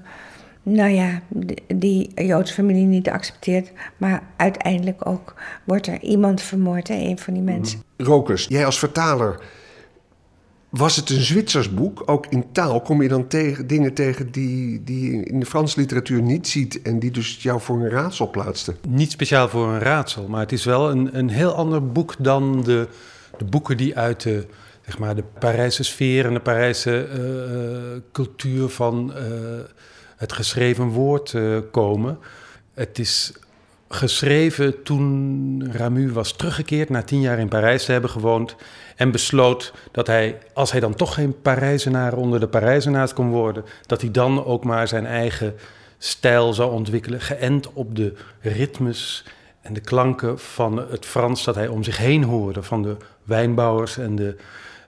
nou 0.62 0.90
ja, 0.90 1.20
die, 1.28 1.62
die 1.74 2.12
Joodse 2.14 2.54
familie 2.54 2.86
niet 2.86 3.08
accepteert. 3.08 3.72
Maar 3.96 4.22
uiteindelijk 4.36 5.06
ook 5.06 5.34
wordt 5.64 5.86
er 5.86 6.00
iemand 6.00 6.42
vermoord, 6.42 6.88
hè, 6.88 6.94
een 6.94 7.18
van 7.18 7.34
die 7.34 7.42
mensen. 7.42 7.82
Rokers, 7.96 8.46
jij 8.48 8.66
als 8.66 8.78
vertaler, 8.78 9.40
was 10.72 10.96
het 10.96 11.10
een 11.10 11.20
Zwitsers 11.20 11.74
boek? 11.74 12.02
Ook 12.06 12.26
in 12.26 12.52
taal 12.52 12.80
kom 12.80 13.02
je 13.02 13.08
dan 13.08 13.26
tegen, 13.28 13.66
dingen 13.66 13.94
tegen 13.94 14.30
die, 14.30 14.84
die 14.84 15.16
je 15.16 15.24
in 15.24 15.40
de 15.40 15.46
Franse 15.46 15.80
literatuur 15.80 16.22
niet 16.22 16.48
ziet... 16.48 16.82
en 16.82 16.98
die 16.98 17.10
dus 17.10 17.42
jou 17.42 17.60
voor 17.60 17.76
een 17.76 17.90
raadsel 17.90 18.30
plaatsten? 18.30 18.76
Niet 18.88 19.10
speciaal 19.10 19.48
voor 19.48 19.68
een 19.68 19.78
raadsel, 19.78 20.28
maar 20.28 20.40
het 20.40 20.52
is 20.52 20.64
wel 20.64 20.90
een, 20.90 21.18
een 21.18 21.28
heel 21.28 21.52
ander 21.52 21.92
boek 21.92 22.14
dan 22.18 22.62
de, 22.62 22.88
de 23.38 23.44
boeken 23.44 23.76
die 23.76 23.98
uit 23.98 24.22
de 24.22 24.46
zeg 24.84 24.98
maar, 24.98 25.14
de 25.14 25.24
Parijse 25.38 25.82
sfeer 25.82 26.26
en 26.26 26.34
de 26.34 26.40
Parijse 26.40 27.08
uh, 27.08 28.00
cultuur 28.12 28.68
van 28.68 29.12
uh, 29.16 29.24
het 30.16 30.32
geschreven 30.32 30.88
woord 30.88 31.36
komen. 31.70 32.18
Het 32.74 32.98
is 32.98 33.32
geschreven 33.88 34.82
toen 34.82 35.72
Ramu 35.72 36.12
was 36.12 36.32
teruggekeerd 36.32 36.88
na 36.88 37.02
tien 37.02 37.20
jaar 37.20 37.38
in 37.38 37.48
Parijs 37.48 37.84
te 37.84 37.92
hebben 37.92 38.10
gewoond. 38.10 38.56
En 38.96 39.10
besloot 39.10 39.72
dat 39.90 40.06
hij, 40.06 40.38
als 40.52 40.70
hij 40.70 40.80
dan 40.80 40.94
toch 40.94 41.14
geen 41.14 41.40
Parijzenaar 41.40 42.14
onder 42.14 42.40
de 42.40 42.48
Parijzenaars 42.48 43.12
kon 43.12 43.30
worden, 43.30 43.64
dat 43.86 44.00
hij 44.00 44.10
dan 44.10 44.44
ook 44.44 44.64
maar 44.64 44.88
zijn 44.88 45.06
eigen 45.06 45.54
stijl 45.98 46.52
zou 46.52 46.72
ontwikkelen, 46.72 47.20
geënt 47.20 47.72
op 47.72 47.96
de 47.96 48.14
ritmes 48.40 49.24
en 49.60 49.72
de 49.72 49.80
klanken 49.80 50.38
van 50.38 50.78
het 50.90 51.06
Frans 51.06 51.44
dat 51.44 51.54
hij 51.54 51.68
om 51.68 51.82
zich 51.82 51.96
heen 51.96 52.24
hoorde, 52.24 52.62
van 52.62 52.82
de 52.82 52.96
wijnbouwers 53.22 53.98
en 53.98 54.16
de 54.16 54.36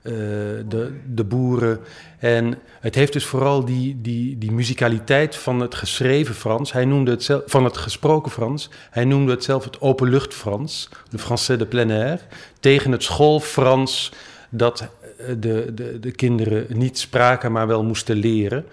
de, 0.04 0.92
de 1.14 1.24
boeren. 1.24 1.80
En 2.18 2.58
het 2.80 2.94
heeft 2.94 3.12
dus 3.12 3.24
vooral 3.24 3.64
die, 3.64 4.00
die, 4.00 4.38
die 4.38 4.52
muzikaliteit 4.52 5.36
van 5.36 5.60
het 5.60 5.74
geschreven 5.74 6.34
Frans. 6.34 6.72
Hij 6.72 6.84
noemde 6.84 7.10
het 7.10 7.22
zelf, 7.22 7.42
van 7.46 7.64
het 7.64 7.76
gesproken 7.76 8.30
Frans. 8.30 8.70
Hij 8.90 9.04
noemde 9.04 9.32
het 9.32 9.44
zelf 9.44 9.64
het 9.64 9.80
openlucht 9.80 10.34
Frans, 10.34 10.88
de 11.10 11.18
Français 11.18 11.58
de 11.58 11.66
plein 11.66 11.90
air. 11.90 12.20
Tegen 12.60 12.92
het 12.92 13.02
schoolfrans 13.02 14.12
dat 14.48 14.80
eh, 14.80 15.26
de, 15.38 15.72
de, 15.74 16.00
de 16.00 16.10
kinderen 16.10 16.66
niet 16.68 16.98
spraken, 16.98 17.52
maar 17.52 17.66
wel 17.66 17.84
moesten 17.84 18.16
leren. 18.16 18.64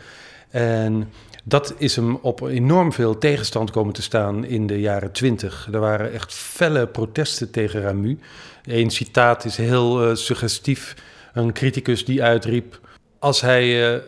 En 0.49 1.09
dat 1.43 1.73
is 1.77 1.95
hem 1.95 2.15
op 2.15 2.41
enorm 2.41 2.93
veel 2.93 3.17
tegenstand 3.17 3.71
komen 3.71 3.93
te 3.93 4.01
staan 4.01 4.45
in 4.45 4.67
de 4.67 4.79
jaren 4.79 5.11
twintig. 5.11 5.67
Er 5.71 5.79
waren 5.79 6.13
echt 6.13 6.33
felle 6.33 6.87
protesten 6.87 7.51
tegen 7.51 7.81
Ramu. 7.81 8.19
Een 8.63 8.89
citaat 8.89 9.45
is 9.45 9.57
heel 9.57 10.09
uh, 10.09 10.15
suggestief 10.15 10.95
een 11.33 11.53
criticus 11.53 12.05
die 12.05 12.23
uitriep: 12.23 12.79
Als 13.19 13.41
hij 13.41 13.93
uh, 13.93 13.99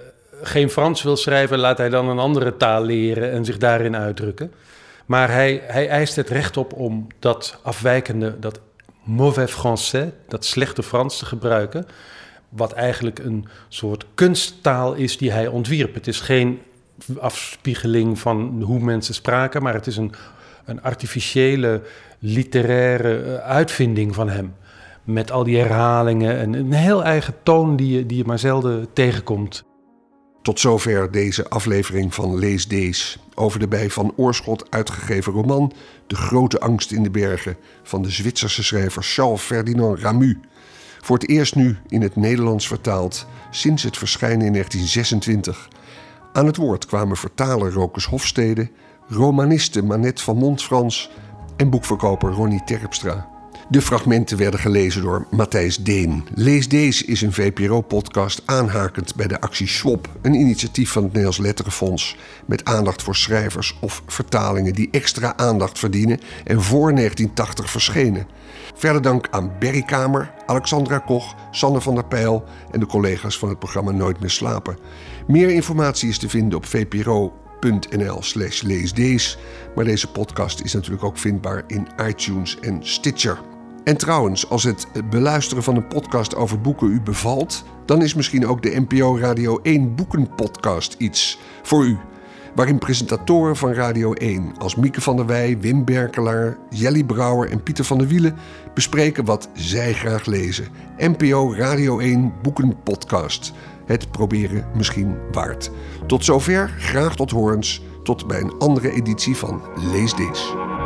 geen 0.41 0.69
Frans 0.69 1.03
wil 1.03 1.17
schrijven, 1.17 1.59
laat 1.59 1.77
hij 1.77 1.89
dan 1.89 2.09
een 2.09 2.19
andere 2.19 2.57
taal 2.57 2.83
leren 2.83 3.31
en 3.31 3.45
zich 3.45 3.57
daarin 3.57 3.95
uitdrukken. 3.95 4.51
Maar 5.05 5.31
hij, 5.31 5.61
hij 5.65 5.89
eist 5.89 6.15
het 6.15 6.29
recht 6.29 6.57
op 6.57 6.73
om 6.73 7.07
dat 7.19 7.59
afwijkende, 7.61 8.39
dat 8.39 8.59
mauvais 9.03 9.51
français, 9.51 10.11
dat 10.27 10.45
slechte 10.45 10.83
Frans 10.83 11.17
te 11.17 11.25
gebruiken. 11.25 11.85
Wat 12.49 12.73
eigenlijk 12.73 13.19
een 13.19 13.47
soort 13.67 14.05
kunsttaal 14.13 14.93
is 14.93 15.17
die 15.17 15.31
hij 15.31 15.47
ontwierp. 15.47 15.93
Het 15.93 16.07
is 16.07 16.19
geen 16.19 16.61
afspiegeling 17.19 18.19
van 18.19 18.61
hoe 18.61 18.79
mensen 18.79 19.13
spraken, 19.13 19.63
maar 19.63 19.73
het 19.73 19.87
is 19.87 19.97
een, 19.97 20.13
een 20.65 20.81
artificiële 20.81 21.81
literaire 22.19 23.23
eh, 23.23 23.35
uitvinding 23.35 24.15
van 24.15 24.29
hem 24.29 24.53
met 25.03 25.31
al 25.31 25.43
die 25.43 25.57
herhalingen 25.57 26.39
en 26.39 26.53
een 26.53 26.73
heel 26.73 27.03
eigen 27.03 27.35
toon 27.43 27.75
die 27.75 27.97
je, 27.97 28.05
die 28.05 28.17
je 28.17 28.25
maar 28.25 28.39
zelden 28.39 28.87
tegenkomt. 28.93 29.63
Tot 30.41 30.59
zover 30.59 31.11
deze 31.11 31.49
aflevering 31.49 32.13
van 32.13 32.39
Lees 32.39 32.67
Dees 32.67 33.19
over 33.35 33.59
de 33.59 33.67
bij 33.67 33.89
Van 33.89 34.13
Oorschot 34.15 34.71
uitgegeven 34.71 35.33
roman 35.33 35.71
De 36.07 36.15
Grote 36.15 36.59
Angst 36.59 36.91
in 36.91 37.03
de 37.03 37.11
Bergen 37.11 37.57
van 37.83 38.01
de 38.01 38.09
Zwitserse 38.09 38.63
schrijver 38.63 39.03
Charles 39.03 39.41
Ferdinand 39.41 39.99
Ramu. 39.99 40.39
Voor 41.01 41.17
het 41.17 41.29
eerst 41.29 41.55
nu 41.55 41.77
in 41.87 42.01
het 42.01 42.15
Nederlands 42.15 42.67
vertaald 42.67 43.25
sinds 43.49 43.83
het 43.83 43.97
verschijnen 43.97 44.45
in 44.45 44.51
1926. 44.51 45.67
Aan 46.33 46.45
het 46.45 46.55
woord 46.55 46.85
kwamen 46.85 47.17
vertaler 47.17 47.71
Rokus 47.71 48.05
Hofstede, 48.05 48.69
romaniste 49.07 49.83
Manette 49.83 50.23
van 50.23 50.37
Montfrans 50.37 51.09
en 51.57 51.69
boekverkoper 51.69 52.31
Ronnie 52.31 52.63
Terpstra. 52.63 53.32
De 53.69 53.81
fragmenten 53.81 54.37
werden 54.37 54.59
gelezen 54.59 55.01
door 55.01 55.27
Matthijs 55.31 55.77
Deen. 55.77 56.27
Lees 56.33 56.67
Deze 56.67 57.05
is 57.05 57.21
een 57.21 57.33
VPRO-podcast 57.33 58.41
aanhakend 58.45 59.15
bij 59.15 59.27
de 59.27 59.41
actie 59.41 59.67
Swap, 59.67 60.09
een 60.21 60.33
initiatief 60.33 60.91
van 60.91 61.01
het 61.03 61.11
Nederlands 61.11 61.39
Letterenfonds 61.39 62.15
met 62.45 62.65
aandacht 62.65 63.03
voor 63.03 63.15
schrijvers 63.15 63.77
of 63.81 64.03
vertalingen 64.07 64.73
die 64.73 64.87
extra 64.91 65.37
aandacht 65.37 65.79
verdienen 65.79 66.19
en 66.43 66.61
voor 66.61 66.95
1980 66.95 67.69
verschenen. 67.69 68.27
Verder 68.75 69.01
dank 69.01 69.27
aan 69.31 69.51
Berry 69.59 69.83
Kamer, 69.83 70.33
Alexandra 70.45 70.97
Koch, 70.99 71.35
Sander 71.51 71.81
van 71.81 71.95
der 71.95 72.05
Pijl 72.05 72.43
en 72.71 72.79
de 72.79 72.85
collega's 72.85 73.37
van 73.37 73.49
het 73.49 73.59
programma 73.59 73.91
Nooit 73.91 74.19
meer 74.19 74.29
slapen. 74.29 74.77
Meer 75.27 75.49
informatie 75.49 76.09
is 76.09 76.17
te 76.17 76.29
vinden 76.29 76.57
op 76.57 76.65
vpro.nl 76.65 78.21
slash 78.21 78.61
leesdees. 78.61 79.37
Maar 79.75 79.85
deze 79.85 80.11
podcast 80.11 80.61
is 80.61 80.73
natuurlijk 80.73 81.03
ook 81.03 81.17
vindbaar 81.17 81.63
in 81.67 81.87
iTunes 82.07 82.59
en 82.59 82.79
Stitcher. 82.81 83.52
En 83.83 83.97
trouwens, 83.97 84.49
als 84.49 84.63
het 84.63 84.87
beluisteren 85.09 85.63
van 85.63 85.75
een 85.75 85.87
podcast 85.87 86.35
over 86.35 86.61
boeken 86.61 86.91
u 86.91 87.01
bevalt, 87.01 87.63
dan 87.85 88.01
is 88.01 88.13
misschien 88.13 88.47
ook 88.47 88.61
de 88.61 88.85
NPO 88.87 89.17
Radio 89.17 89.59
1 89.61 89.95
Boekenpodcast 89.95 90.95
iets 90.97 91.39
voor 91.63 91.85
u. 91.85 91.97
Waarin 92.55 92.77
presentatoren 92.77 93.55
van 93.55 93.73
Radio 93.73 94.13
1 94.13 94.53
als 94.57 94.75
Mieke 94.75 95.01
van 95.01 95.15
der 95.15 95.25
Wij, 95.25 95.59
Wim 95.59 95.85
Berkelaar, 95.85 96.57
Jelly 96.69 97.03
Brouwer 97.03 97.51
en 97.51 97.63
Pieter 97.63 97.85
van 97.85 97.97
der 97.97 98.07
Wielen 98.07 98.35
bespreken 98.73 99.25
wat 99.25 99.49
zij 99.53 99.93
graag 99.93 100.25
lezen. 100.25 100.67
NPO 100.97 101.53
Radio 101.53 101.99
1 101.99 102.33
Boekenpodcast. 102.41 103.53
Het 103.85 104.11
proberen 104.11 104.67
misschien 104.75 105.15
waard. 105.31 105.71
Tot 106.07 106.25
zover, 106.25 106.75
graag 106.77 107.15
tot 107.15 107.31
horens. 107.31 107.81
Tot 108.03 108.27
bij 108.27 108.41
een 108.41 108.57
andere 108.57 108.91
editie 108.91 109.35
van 109.35 109.61
Lees 109.91 110.13
Deze. 110.15 110.82